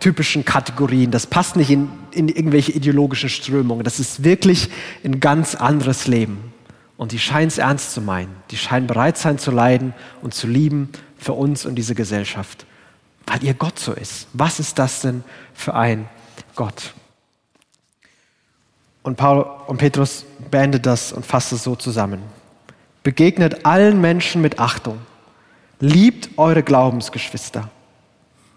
typischen 0.00 0.44
Kategorien, 0.44 1.10
das 1.10 1.26
passt 1.26 1.56
nicht 1.56 1.70
in, 1.70 1.90
in 2.12 2.28
irgendwelche 2.28 2.72
ideologischen 2.72 3.28
Strömungen, 3.28 3.84
das 3.84 3.98
ist 4.00 4.24
wirklich 4.24 4.70
ein 5.04 5.20
ganz 5.20 5.54
anderes 5.54 6.06
Leben. 6.06 6.52
Und 6.96 7.12
die 7.12 7.20
scheinen 7.20 7.46
es 7.46 7.58
ernst 7.58 7.92
zu 7.92 8.00
meinen, 8.00 8.34
die 8.50 8.56
scheinen 8.56 8.88
bereit 8.88 9.16
sein 9.16 9.38
zu 9.38 9.52
leiden 9.52 9.94
und 10.20 10.34
zu 10.34 10.48
lieben 10.48 10.90
für 11.16 11.32
uns 11.32 11.64
und 11.64 11.76
diese 11.76 11.94
Gesellschaft, 11.94 12.66
weil 13.26 13.44
ihr 13.44 13.54
Gott 13.54 13.78
so 13.78 13.92
ist. 13.92 14.26
Was 14.32 14.58
ist 14.58 14.80
das 14.80 15.02
denn 15.02 15.22
für 15.54 15.74
ein 15.74 16.08
Gott? 16.56 16.92
Und 19.08 19.16
Paul 19.16 19.46
und 19.66 19.78
Petrus 19.78 20.26
beendet 20.50 20.84
das 20.84 21.14
und 21.14 21.24
fasst 21.24 21.50
es 21.54 21.64
so 21.64 21.74
zusammen. 21.74 22.20
Begegnet 23.02 23.64
allen 23.64 24.02
Menschen 24.02 24.42
mit 24.42 24.60
Achtung. 24.60 24.98
Liebt 25.80 26.28
eure 26.36 26.62
Glaubensgeschwister. 26.62 27.70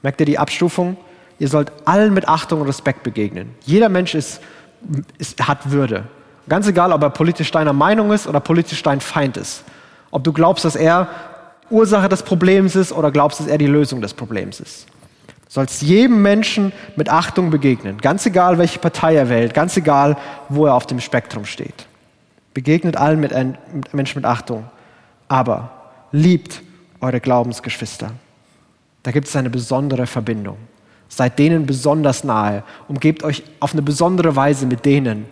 Merkt 0.02 0.20
ihr 0.20 0.26
die 0.26 0.38
Abstufung? 0.38 0.98
Ihr 1.40 1.48
sollt 1.48 1.72
allen 1.86 2.14
mit 2.14 2.28
Achtung 2.28 2.60
und 2.60 2.68
Respekt 2.68 3.02
begegnen. 3.04 3.56
Jeder 3.62 3.88
Mensch 3.88 4.14
ist, 4.14 4.42
ist, 5.18 5.48
hat 5.48 5.72
Würde. 5.72 6.04
Ganz 6.50 6.68
egal, 6.68 6.92
ob 6.92 7.02
er 7.02 7.12
politisch 7.12 7.52
deiner 7.52 7.72
Meinung 7.72 8.12
ist 8.12 8.28
oder 8.28 8.42
politisch 8.42 8.84
dein 8.84 9.00
Feind 9.00 9.38
ist. 9.38 9.64
Ob 10.10 10.26
du 10.26 10.34
glaubst, 10.34 10.66
dass 10.66 10.76
er 10.76 11.08
Ursache 11.70 12.10
des 12.10 12.24
Problems 12.24 12.76
ist 12.76 12.92
oder 12.92 13.10
glaubst, 13.10 13.40
dass 13.40 13.48
er 13.48 13.58
die 13.58 13.68
Lösung 13.68 14.02
des 14.02 14.14
Problems 14.14 14.60
ist 14.60 14.86
sollst 15.52 15.82
jedem 15.82 16.22
Menschen 16.22 16.72
mit 16.96 17.10
Achtung 17.10 17.50
begegnen, 17.50 17.98
ganz 17.98 18.26
egal, 18.26 18.58
welche 18.58 18.80
Partei 18.80 19.18
er 19.18 19.28
wählt, 19.28 19.54
ganz 19.54 19.76
egal, 19.76 20.16
wo 20.48 20.66
er 20.66 20.76
auf 20.76 20.88
dem 20.88 21.02
Spektrum 21.02 21.44
steht. 21.44 21.88
Begegnet 22.54 22.96
allen 22.96 23.20
mit, 23.20 23.34
mit 23.74 23.94
Menschen 23.94 24.20
mit 24.20 24.26
Achtung, 24.26 24.64
aber 25.28 25.70
liebt 26.14 26.62
eure 27.02 27.20
Glaubensgeschwister. 27.20 28.12
Da 29.04 29.12
gibt 29.12 29.28
es 29.28 29.36
eine 29.36 29.50
besondere 29.50 30.08
Verbindung. 30.08 30.56
Seid 31.10 31.38
denen 31.38 31.66
besonders 31.66 32.24
nahe. 32.24 32.64
Umgebt 32.88 33.22
euch 33.26 33.44
auf 33.60 33.74
eine 33.74 33.82
besondere 33.82 34.34
Weise 34.38 34.66
mit 34.66 34.86
denen, 34.86 35.26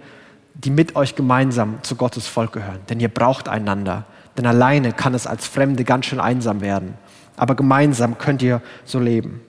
die 0.54 0.70
mit 0.70 0.98
euch 0.98 1.16
gemeinsam 1.16 1.78
zu 1.84 1.96
Gottes 1.96 2.28
Volk 2.28 2.52
gehören. 2.52 2.82
Denn 2.90 3.00
ihr 3.00 3.08
braucht 3.08 3.48
einander. 3.48 4.04
Denn 4.38 4.46
alleine 4.46 4.92
kann 4.92 5.14
es 5.14 5.26
als 5.26 5.48
Fremde 5.48 5.86
ganz 5.86 6.08
schön 6.08 6.20
einsam 6.20 6.60
werden. 6.60 6.96
Aber 7.38 7.56
gemeinsam 7.56 8.18
könnt 8.18 8.42
ihr 8.42 8.62
so 8.84 9.00
leben. 9.00 9.40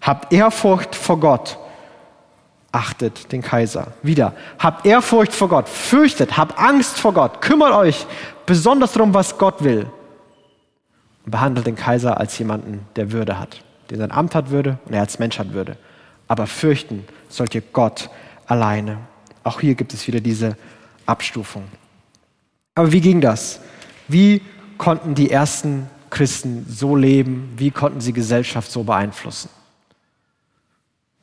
Habt 0.00 0.32
Ehrfurcht 0.32 0.94
vor 0.94 1.18
Gott. 1.20 1.58
Achtet 2.72 3.32
den 3.32 3.42
Kaiser. 3.42 3.88
Wieder. 4.02 4.34
Habt 4.58 4.86
Ehrfurcht 4.86 5.32
vor 5.32 5.48
Gott. 5.48 5.68
Fürchtet. 5.68 6.36
Habt 6.36 6.58
Angst 6.58 6.98
vor 6.98 7.14
Gott. 7.14 7.40
Kümmert 7.40 7.72
euch 7.72 8.06
besonders 8.46 8.92
darum, 8.92 9.14
was 9.14 9.38
Gott 9.38 9.64
will. 9.64 9.86
Und 11.24 11.30
behandelt 11.30 11.66
den 11.66 11.76
Kaiser 11.76 12.18
als 12.18 12.38
jemanden, 12.38 12.86
der 12.96 13.12
Würde 13.12 13.38
hat. 13.38 13.62
Der 13.90 13.98
sein 13.98 14.12
Amt 14.12 14.34
hat 14.34 14.50
Würde 14.50 14.78
und 14.84 14.94
er 14.94 15.00
als 15.00 15.18
Mensch 15.18 15.38
hat 15.38 15.52
Würde. 15.52 15.76
Aber 16.26 16.46
fürchten 16.46 17.06
sollt 17.28 17.54
ihr 17.54 17.62
Gott 17.72 18.10
alleine. 18.46 18.98
Auch 19.44 19.60
hier 19.60 19.74
gibt 19.74 19.94
es 19.94 20.06
wieder 20.06 20.20
diese 20.20 20.56
Abstufung. 21.06 21.64
Aber 22.74 22.92
wie 22.92 23.00
ging 23.00 23.20
das? 23.20 23.60
Wie 24.08 24.42
konnten 24.76 25.14
die 25.14 25.30
ersten 25.30 25.88
Christen 26.10 26.66
so 26.68 26.96
leben? 26.96 27.52
Wie 27.56 27.70
konnten 27.70 28.00
sie 28.00 28.12
Gesellschaft 28.12 28.70
so 28.70 28.84
beeinflussen? 28.84 29.48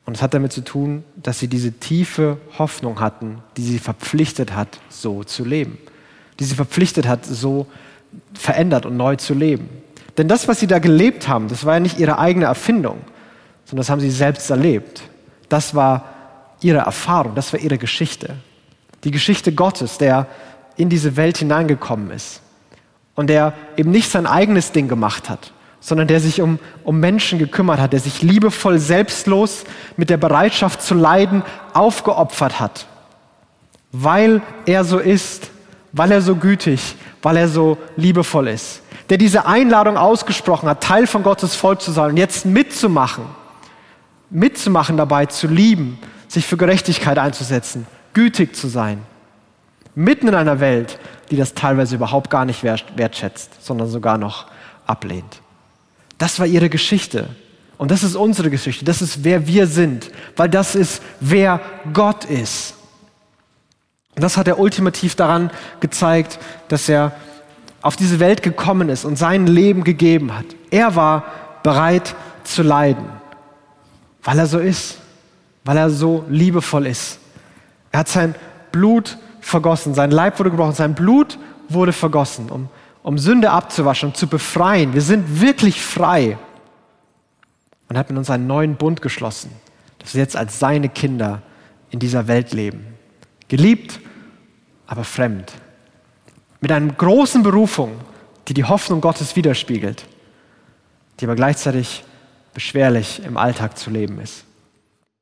Und 0.06 0.16
es 0.16 0.22
hat 0.22 0.34
damit 0.34 0.52
zu 0.52 0.62
tun, 0.62 1.04
dass 1.16 1.40
sie 1.40 1.48
diese 1.48 1.72
tiefe 1.72 2.38
Hoffnung 2.58 3.00
hatten, 3.00 3.42
die 3.56 3.64
sie 3.64 3.80
verpflichtet 3.80 4.54
hat, 4.54 4.78
so 4.88 5.24
zu 5.24 5.44
leben. 5.44 5.78
Die 6.38 6.44
sie 6.44 6.54
verpflichtet 6.54 7.08
hat, 7.08 7.26
so 7.26 7.66
verändert 8.32 8.86
und 8.86 8.96
neu 8.96 9.16
zu 9.16 9.34
leben. 9.34 9.68
Denn 10.16 10.28
das, 10.28 10.46
was 10.46 10.60
sie 10.60 10.68
da 10.68 10.78
gelebt 10.78 11.28
haben, 11.28 11.48
das 11.48 11.64
war 11.64 11.74
ja 11.74 11.80
nicht 11.80 11.98
ihre 11.98 12.18
eigene 12.18 12.46
Erfindung, 12.46 12.98
sondern 13.64 13.82
das 13.82 13.90
haben 13.90 14.00
sie 14.00 14.10
selbst 14.10 14.48
erlebt. 14.48 15.02
Das 15.48 15.74
war 15.74 16.14
ihre 16.60 16.78
Erfahrung, 16.78 17.34
das 17.34 17.52
war 17.52 17.60
ihre 17.60 17.76
Geschichte. 17.76 18.36
Die 19.04 19.10
Geschichte 19.10 19.52
Gottes, 19.52 19.98
der 19.98 20.28
in 20.76 20.88
diese 20.88 21.16
Welt 21.16 21.38
hineingekommen 21.38 22.10
ist 22.10 22.40
und 23.14 23.28
der 23.28 23.54
eben 23.76 23.90
nicht 23.90 24.10
sein 24.10 24.26
eigenes 24.26 24.72
Ding 24.72 24.88
gemacht 24.88 25.28
hat, 25.28 25.52
sondern 25.86 26.08
der 26.08 26.18
sich 26.18 26.42
um, 26.42 26.58
um 26.82 26.98
Menschen 26.98 27.38
gekümmert 27.38 27.78
hat, 27.78 27.92
der 27.92 28.00
sich 28.00 28.20
liebevoll, 28.20 28.80
selbstlos 28.80 29.62
mit 29.96 30.10
der 30.10 30.16
Bereitschaft 30.16 30.82
zu 30.82 30.94
leiden 30.94 31.44
aufgeopfert 31.74 32.58
hat, 32.58 32.88
weil 33.92 34.42
er 34.66 34.82
so 34.82 34.98
ist, 34.98 35.48
weil 35.92 36.10
er 36.10 36.22
so 36.22 36.34
gütig, 36.34 36.96
weil 37.22 37.36
er 37.36 37.46
so 37.46 37.78
liebevoll 37.94 38.48
ist, 38.48 38.82
der 39.10 39.16
diese 39.16 39.46
Einladung 39.46 39.96
ausgesprochen 39.96 40.68
hat, 40.68 40.82
Teil 40.82 41.06
von 41.06 41.22
Gottes 41.22 41.54
Volk 41.54 41.80
zu 41.80 41.92
sein 41.92 42.10
und 42.10 42.16
jetzt 42.16 42.46
mitzumachen, 42.46 43.24
mitzumachen 44.28 44.96
dabei, 44.96 45.26
zu 45.26 45.46
lieben, 45.46 46.00
sich 46.26 46.46
für 46.46 46.56
Gerechtigkeit 46.56 47.16
einzusetzen, 47.16 47.86
gütig 48.12 48.56
zu 48.56 48.66
sein, 48.66 49.02
mitten 49.94 50.26
in 50.26 50.34
einer 50.34 50.58
Welt, 50.58 50.98
die 51.30 51.36
das 51.36 51.54
teilweise 51.54 51.94
überhaupt 51.94 52.28
gar 52.28 52.44
nicht 52.44 52.64
wertschätzt, 52.64 53.64
sondern 53.64 53.86
sogar 53.86 54.18
noch 54.18 54.46
ablehnt. 54.84 55.42
Das 56.18 56.38
war 56.38 56.46
ihre 56.46 56.68
Geschichte. 56.68 57.28
Und 57.78 57.90
das 57.90 58.02
ist 58.02 58.16
unsere 58.16 58.50
Geschichte. 58.50 58.84
Das 58.84 59.02
ist, 59.02 59.22
wer 59.24 59.46
wir 59.46 59.66
sind. 59.66 60.10
Weil 60.36 60.48
das 60.48 60.74
ist, 60.74 61.02
wer 61.20 61.60
Gott 61.92 62.24
ist. 62.24 62.74
Und 64.14 64.22
das 64.22 64.36
hat 64.36 64.48
er 64.48 64.58
ultimativ 64.58 65.14
daran 65.14 65.50
gezeigt, 65.80 66.38
dass 66.68 66.88
er 66.88 67.12
auf 67.82 67.96
diese 67.96 68.18
Welt 68.18 68.42
gekommen 68.42 68.88
ist 68.88 69.04
und 69.04 69.16
sein 69.16 69.46
Leben 69.46 69.84
gegeben 69.84 70.36
hat. 70.36 70.46
Er 70.70 70.96
war 70.96 71.24
bereit 71.62 72.16
zu 72.42 72.62
leiden, 72.62 73.04
weil 74.22 74.38
er 74.38 74.46
so 74.46 74.58
ist, 74.58 74.98
weil 75.64 75.76
er 75.76 75.90
so 75.90 76.24
liebevoll 76.28 76.86
ist. 76.86 77.18
Er 77.92 78.00
hat 78.00 78.08
sein 78.08 78.34
Blut 78.72 79.18
vergossen, 79.40 79.94
sein 79.94 80.10
Leib 80.10 80.38
wurde 80.38 80.50
gebrochen, 80.50 80.74
sein 80.74 80.94
Blut 80.94 81.38
wurde 81.68 81.92
vergossen, 81.92 82.50
um 82.50 82.68
um 83.06 83.18
Sünde 83.18 83.52
abzuwaschen 83.52 84.16
zu 84.16 84.26
befreien. 84.26 84.92
Wir 84.92 85.00
sind 85.00 85.40
wirklich 85.40 85.80
frei. 85.80 86.36
Und 87.88 87.96
hat 87.96 88.10
mit 88.10 88.18
uns 88.18 88.30
einen 88.30 88.48
neuen 88.48 88.74
Bund 88.74 89.00
geschlossen, 89.00 89.52
dass 90.00 90.14
wir 90.14 90.22
jetzt 90.22 90.34
als 90.34 90.58
seine 90.58 90.88
Kinder 90.88 91.40
in 91.90 92.00
dieser 92.00 92.26
Welt 92.26 92.52
leben. 92.52 92.84
Geliebt, 93.46 94.00
aber 94.88 95.04
fremd. 95.04 95.52
Mit 96.60 96.72
einer 96.72 96.92
großen 96.92 97.44
Berufung, 97.44 97.92
die 98.48 98.54
die 98.54 98.64
Hoffnung 98.64 99.00
Gottes 99.00 99.36
widerspiegelt, 99.36 100.04
die 101.20 101.26
aber 101.26 101.36
gleichzeitig 101.36 102.02
beschwerlich 102.54 103.22
im 103.24 103.36
Alltag 103.36 103.78
zu 103.78 103.90
leben 103.90 104.18
ist. 104.18 104.42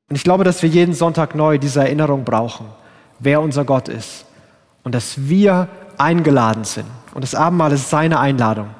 Und 0.08 0.16
ich 0.16 0.24
glaube, 0.24 0.44
dass 0.44 0.62
wir 0.62 0.70
jeden 0.70 0.94
Sonntag 0.94 1.34
neu 1.34 1.58
diese 1.58 1.80
Erinnerung 1.80 2.24
brauchen, 2.24 2.64
wer 3.18 3.42
unser 3.42 3.66
Gott 3.66 3.90
ist 3.90 4.24
und 4.84 4.94
dass 4.94 5.28
wir 5.28 5.68
eingeladen 5.98 6.64
sind. 6.64 6.86
Und 7.14 7.22
das 7.22 7.34
Abendmahl 7.34 7.72
ist 7.72 7.88
seine 7.88 8.18
Einladung, 8.18 8.70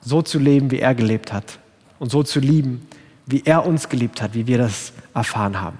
so 0.00 0.20
zu 0.20 0.38
leben, 0.38 0.70
wie 0.70 0.80
er 0.80 0.94
gelebt 0.94 1.32
hat 1.32 1.58
und 1.98 2.10
so 2.10 2.22
zu 2.22 2.40
lieben, 2.40 2.86
wie 3.26 3.42
er 3.44 3.64
uns 3.64 3.88
geliebt 3.88 4.20
hat, 4.20 4.34
wie 4.34 4.46
wir 4.46 4.58
das 4.58 4.92
erfahren 5.14 5.60
haben. 5.60 5.78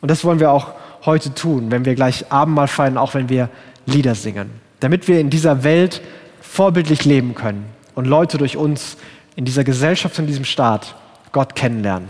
Und 0.00 0.10
das 0.10 0.24
wollen 0.24 0.38
wir 0.38 0.52
auch 0.52 0.72
heute 1.06 1.34
tun, 1.34 1.70
wenn 1.70 1.84
wir 1.84 1.94
gleich 1.94 2.30
Abendmahl 2.30 2.68
feiern, 2.68 2.98
auch 2.98 3.14
wenn 3.14 3.28
wir 3.28 3.48
Lieder 3.86 4.14
singen, 4.14 4.50
damit 4.80 5.08
wir 5.08 5.18
in 5.18 5.30
dieser 5.30 5.64
Welt 5.64 6.02
vorbildlich 6.42 7.04
leben 7.04 7.34
können 7.34 7.66
und 7.94 8.06
Leute 8.06 8.36
durch 8.36 8.56
uns 8.56 8.96
in 9.34 9.44
dieser 9.44 9.64
Gesellschaft, 9.64 10.18
in 10.18 10.26
diesem 10.26 10.44
Staat 10.44 10.94
Gott 11.32 11.54
kennenlernen. 11.54 12.08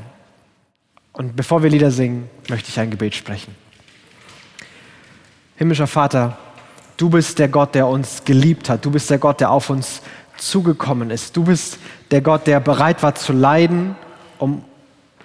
Und 1.13 1.37
bevor 1.37 1.63
wir 1.63 1.71
Lieder 1.71 1.91
singen, 1.91 2.29
möchte 2.49 2.69
ich 2.69 2.81
ein 2.81 2.91
Gebet 2.91 3.15
sprechen. 3.15 3.55
Himmlischer 5.57 5.87
Vater, 5.87 6.37
Du 6.99 7.09
bist 7.09 7.39
der 7.39 7.49
Gott, 7.49 7.77
der 7.77 7.87
uns 7.87 8.25
geliebt 8.25 8.69
hat. 8.69 8.85
Du 8.85 8.91
bist 8.91 9.09
der 9.09 9.19
Gott, 9.19 9.41
der 9.41 9.53
auf 9.53 9.71
uns 9.71 10.03
zugekommen 10.37 11.11
ist. 11.11 11.37
Du 11.37 11.45
bist 11.45 11.79
der 12.11 12.21
Gott, 12.21 12.49
der 12.49 12.59
bereit 12.59 13.05
war 13.05 13.15
zu 13.15 13.33
leiden, 13.33 13.95
um, 14.39 14.65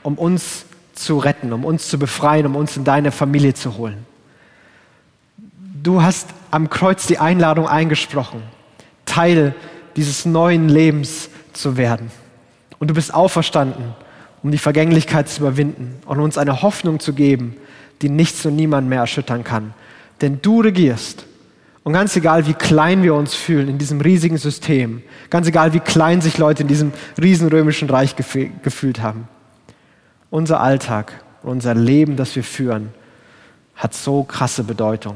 um 0.03 0.19
uns 0.19 0.65
zu 0.93 1.17
retten, 1.17 1.51
um 1.51 1.65
uns 1.65 1.89
zu 1.89 1.97
befreien, 1.97 2.45
um 2.45 2.55
uns 2.55 2.77
in 2.77 2.83
deine 2.83 3.12
Familie 3.12 3.55
zu 3.55 3.75
holen. 3.75 4.05
Du 5.81 6.03
hast 6.03 6.29
am 6.51 6.69
Kreuz 6.69 7.07
die 7.07 7.17
Einladung 7.17 7.67
eingesprochen, 7.67 8.43
Teil 9.05 9.55
dieses 9.95 10.25
neuen 10.25 10.69
Lebens 10.69 11.29
zu 11.53 11.75
werden. 11.75 12.12
Und 12.77 12.91
du 12.91 12.93
bist 12.93 13.12
auferstanden, 13.12 13.95
um 14.43 14.51
die 14.51 14.59
Vergänglichkeit 14.59 15.27
zu 15.27 15.41
überwinden 15.41 15.95
und 16.05 16.19
uns 16.19 16.38
eine 16.38 16.62
Hoffnung 16.62 16.99
zu 16.99 17.13
geben, 17.13 17.57
die 18.03 18.09
nichts 18.09 18.45
und 18.45 18.55
niemand 18.55 18.88
mehr 18.89 18.99
erschüttern 18.99 19.43
kann. 19.43 19.73
Denn 20.21 20.39
du 20.39 20.62
regierst 20.62 21.25
und 21.84 21.93
ganz 21.93 22.15
egal, 22.15 22.48
wie 22.48 22.54
klein 22.54 23.04
wir 23.04 23.13
uns 23.13 23.36
fühlen 23.36 23.67
in 23.67 23.78
diesem 23.78 24.00
riesigen 24.00 24.38
System, 24.38 25.04
ganz 25.30 25.48
egal, 25.48 25.74
wie 25.74 25.82
klein 25.82 26.22
sich 26.22 26.38
Leute 26.38 26.63
in 26.63 26.69
diesem 26.69 26.93
riesen 27.22 27.50
römischen 27.50 27.89
Reich 27.89 28.15
gefühlt 28.15 29.02
haben, 29.02 29.28
unser 30.30 30.62
Alltag, 30.62 31.24
unser 31.43 31.76
Leben, 31.76 32.15
das 32.15 32.36
wir 32.36 32.43
führen, 32.43 32.93
hat 33.76 33.93
so 33.93 34.24
krasse 34.24 34.63
Bedeutung, 34.63 35.15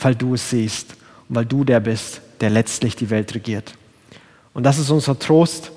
weil 0.00 0.14
du 0.14 0.34
es 0.34 0.50
siehst 0.50 0.96
und 1.28 1.36
weil 1.36 1.46
du 1.46 1.62
der 1.64 1.80
bist, 1.80 2.20
der 2.40 2.50
letztlich 2.50 2.96
die 2.96 3.10
Welt 3.10 3.34
regiert. 3.34 3.74
Und 4.52 4.64
das 4.64 4.78
ist 4.78 4.90
unser 4.90 5.18
Trost, 5.18 5.70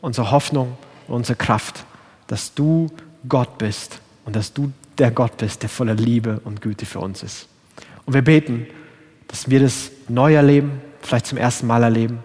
unsere 0.00 0.30
Hoffnung 0.30 0.76
und 1.06 1.14
unsere 1.14 1.36
Kraft, 1.36 1.84
dass 2.26 2.52
du 2.52 2.88
Gott 3.28 3.56
bist 3.56 4.00
und 4.26 4.36
dass 4.36 4.52
du 4.52 4.72
der 4.98 5.10
Gott 5.10 5.38
bist, 5.38 5.62
der 5.62 5.70
voller 5.70 5.94
Liebe 5.94 6.40
und 6.44 6.60
Güte 6.60 6.84
für 6.84 7.00
uns 7.00 7.22
ist. 7.22 7.46
Und 8.04 8.14
wir 8.14 8.22
beten, 8.22 8.66
dass 9.28 9.48
wir 9.48 9.60
das 9.60 9.90
neu 10.08 10.34
erleben, 10.34 10.80
vielleicht 11.00 11.26
zum 11.26 11.38
ersten 11.38 11.66
Mal 11.66 11.82
erleben 11.82 12.22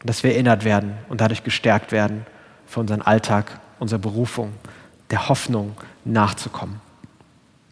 und 0.00 0.08
dass 0.08 0.22
wir 0.22 0.32
erinnert 0.32 0.64
werden 0.64 0.94
und 1.08 1.20
dadurch 1.20 1.44
gestärkt 1.44 1.92
werden 1.92 2.24
für 2.66 2.80
unseren 2.80 3.02
Alltag, 3.02 3.60
unsere 3.78 3.98
Berufung, 3.98 4.52
der 5.10 5.28
Hoffnung 5.28 5.76
nachzukommen. 6.04 6.80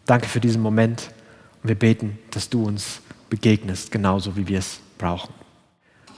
Danke 0.05 0.27
für 0.27 0.39
diesen 0.39 0.61
Moment 0.61 1.11
und 1.61 1.69
wir 1.69 1.79
beten, 1.79 2.19
dass 2.31 2.49
du 2.49 2.65
uns 2.65 3.01
begegnest, 3.29 3.91
genauso 3.91 4.35
wie 4.35 4.47
wir 4.47 4.59
es 4.59 4.79
brauchen. 4.97 5.33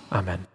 Amen. 0.10 0.55